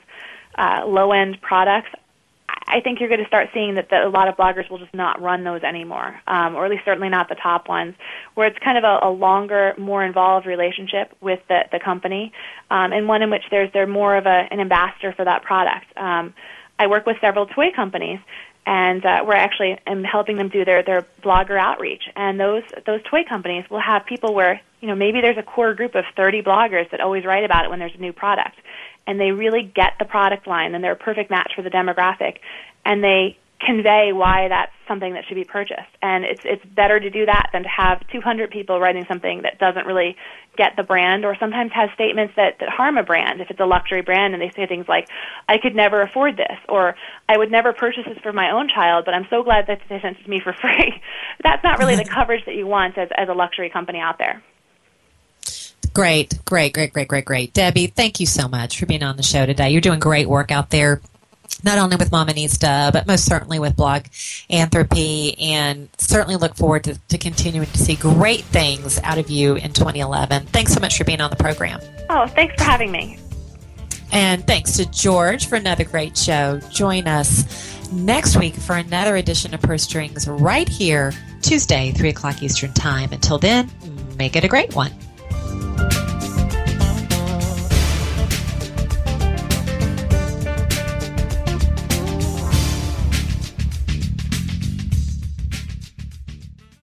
uh, 0.55 0.85
low 0.85 1.11
end 1.11 1.41
products 1.41 1.89
I 2.67 2.81
think 2.81 2.99
you're 2.99 3.09
going 3.09 3.21
to 3.21 3.27
start 3.27 3.49
seeing 3.53 3.75
that 3.75 3.89
the, 3.89 4.07
a 4.07 4.09
lot 4.09 4.27
of 4.27 4.35
bloggers 4.35 4.69
will 4.69 4.77
just 4.77 4.93
not 4.93 5.21
run 5.21 5.43
those 5.43 5.63
anymore, 5.63 6.19
um, 6.27 6.55
or 6.55 6.65
at 6.65 6.71
least 6.71 6.85
certainly 6.85 7.09
not 7.09 7.27
the 7.27 7.35
top 7.35 7.67
ones, 7.67 7.95
where 8.35 8.47
it's 8.47 8.59
kind 8.59 8.77
of 8.77 8.83
a, 8.83 9.07
a 9.07 9.09
longer, 9.09 9.73
more 9.77 10.03
involved 10.03 10.45
relationship 10.45 11.15
with 11.19 11.39
the, 11.47 11.61
the 11.71 11.79
company, 11.79 12.31
um, 12.69 12.93
and 12.93 13.07
one 13.07 13.21
in 13.21 13.29
which 13.31 13.43
there's 13.49 13.71
they're 13.73 13.87
more 13.87 14.15
of 14.15 14.25
a, 14.27 14.47
an 14.51 14.59
ambassador 14.59 15.13
for 15.13 15.25
that 15.25 15.41
product. 15.41 15.85
Um, 15.97 16.33
I 16.77 16.87
work 16.87 17.05
with 17.05 17.17
several 17.19 17.47
toy 17.47 17.71
companies, 17.75 18.19
and 18.69 19.03
uh, 19.03 19.23
we're 19.25 19.33
actually 19.33 19.79
am 19.87 20.03
helping 20.03 20.37
them 20.37 20.47
do 20.47 20.63
their 20.63 20.83
their 20.83 21.03
blogger 21.23 21.59
outreach. 21.59 22.03
And 22.15 22.39
those 22.39 22.61
those 22.85 23.01
toy 23.09 23.23
companies 23.27 23.65
will 23.67 23.81
have 23.81 24.05
people 24.05 24.35
where 24.35 24.61
you 24.79 24.87
know 24.87 24.95
maybe 24.95 25.21
there's 25.21 25.39
a 25.39 25.43
core 25.43 25.73
group 25.73 25.95
of 25.95 26.05
30 26.15 26.43
bloggers 26.43 26.89
that 26.91 27.01
always 27.01 27.25
write 27.25 27.43
about 27.43 27.65
it 27.65 27.71
when 27.71 27.79
there's 27.79 27.95
a 27.95 28.01
new 28.01 28.13
product 28.13 28.57
and 29.07 29.19
they 29.19 29.31
really 29.31 29.63
get 29.63 29.93
the 29.97 30.05
product 30.05 30.45
line 30.45 30.75
and 30.75 30.83
they're 30.83 30.91
a 30.91 30.95
perfect 30.95 31.31
match 31.31 31.51
for 31.55 31.63
the 31.63 31.71
demographic 31.71 32.37
and 32.85 33.03
they 33.03 33.38
convey 33.59 34.11
why 34.13 34.47
that's 34.47 34.71
something 34.87 35.13
that 35.13 35.25
should 35.27 35.35
be 35.35 35.43
purchased. 35.43 35.89
And 36.01 36.23
it's 36.23 36.41
it's 36.43 36.63
better 36.65 36.99
to 36.99 37.09
do 37.09 37.25
that 37.25 37.49
than 37.51 37.63
to 37.63 37.69
have 37.69 38.05
200 38.07 38.49
people 38.49 38.79
writing 38.79 39.05
something 39.07 39.41
that 39.43 39.59
doesn't 39.59 39.85
really 39.85 40.15
get 40.57 40.75
the 40.75 40.83
brand 40.83 41.25
or 41.25 41.35
sometimes 41.39 41.71
has 41.73 41.89
statements 41.93 42.33
that, 42.35 42.57
that 42.59 42.69
harm 42.69 42.97
a 42.97 43.03
brand 43.03 43.39
if 43.39 43.49
it's 43.49 43.59
a 43.59 43.65
luxury 43.65 44.01
brand 44.01 44.33
and 44.33 44.41
they 44.41 44.49
say 44.51 44.65
things 44.65 44.87
like 44.87 45.07
I 45.47 45.57
could 45.57 45.75
never 45.75 46.01
afford 46.01 46.37
this 46.37 46.57
or 46.67 46.95
I 47.27 47.37
would 47.37 47.51
never 47.51 47.71
purchase 47.71 48.03
this 48.05 48.17
for 48.19 48.33
my 48.33 48.51
own 48.51 48.67
child 48.67 49.05
but 49.05 49.13
I'm 49.13 49.27
so 49.29 49.43
glad 49.43 49.67
that 49.67 49.79
they 49.87 50.01
sent 50.01 50.17
it 50.19 50.23
to 50.23 50.29
me 50.29 50.41
for 50.41 50.53
free. 50.61 51.01
that's 51.43 51.63
not 51.63 51.79
really 51.79 51.95
the 51.95 52.03
mm-hmm. 52.03 52.13
coverage 52.13 52.45
that 52.45 52.55
you 52.55 52.67
want 52.67 52.97
as 52.97 53.09
as 53.15 53.29
a 53.29 53.33
luxury 53.33 53.69
company 53.69 53.99
out 53.99 54.17
there. 54.17 54.41
Great, 55.93 56.39
great, 56.45 56.73
great, 56.73 56.93
great, 56.93 57.07
great, 57.07 57.25
great. 57.25 57.53
Debbie, 57.53 57.87
thank 57.87 58.19
you 58.19 58.25
so 58.25 58.47
much 58.47 58.79
for 58.79 58.85
being 58.85 59.03
on 59.03 59.17
the 59.17 59.23
show 59.23 59.45
today. 59.45 59.71
You're 59.71 59.81
doing 59.81 59.99
great 59.99 60.29
work 60.29 60.51
out 60.51 60.69
there, 60.69 61.01
not 61.63 61.77
only 61.77 61.95
with 61.95 62.11
Mominista, 62.11 62.91
but 62.91 63.07
most 63.07 63.25
certainly 63.25 63.59
with 63.59 63.75
Blog 63.75 64.05
Anthropy, 64.49 65.37
and 65.39 65.89
certainly 65.97 66.35
look 66.35 66.55
forward 66.55 66.85
to, 66.85 66.99
to 67.09 67.17
continuing 67.17 67.67
to 67.67 67.77
see 67.77 67.95
great 67.95 68.41
things 68.45 68.99
out 69.03 69.17
of 69.17 69.29
you 69.29 69.55
in 69.55 69.73
2011. 69.73 70.45
Thanks 70.47 70.73
so 70.73 70.79
much 70.79 70.97
for 70.97 71.03
being 71.03 71.21
on 71.21 71.29
the 71.29 71.35
program. 71.35 71.79
Oh, 72.09 72.27
thanks 72.27 72.55
for 72.55 72.63
having 72.63 72.91
me. 72.91 73.17
And 74.11 74.45
thanks 74.47 74.73
to 74.77 74.85
George 74.89 75.47
for 75.47 75.55
another 75.55 75.83
great 75.83 76.17
show. 76.17 76.59
Join 76.71 77.07
us 77.07 77.91
next 77.91 78.37
week 78.37 78.55
for 78.55 78.75
another 78.75 79.15
edition 79.17 79.53
of 79.53 79.61
Purse 79.61 79.83
Strings 79.83 80.27
right 80.27 80.67
here, 80.67 81.13
Tuesday, 81.41 81.91
3 81.91 82.09
o'clock 82.09 82.41
Eastern 82.41 82.73
Time. 82.73 83.11
Until 83.11 83.37
then, 83.37 83.69
make 84.17 84.35
it 84.35 84.43
a 84.43 84.47
great 84.47 84.75
one. 84.75 84.91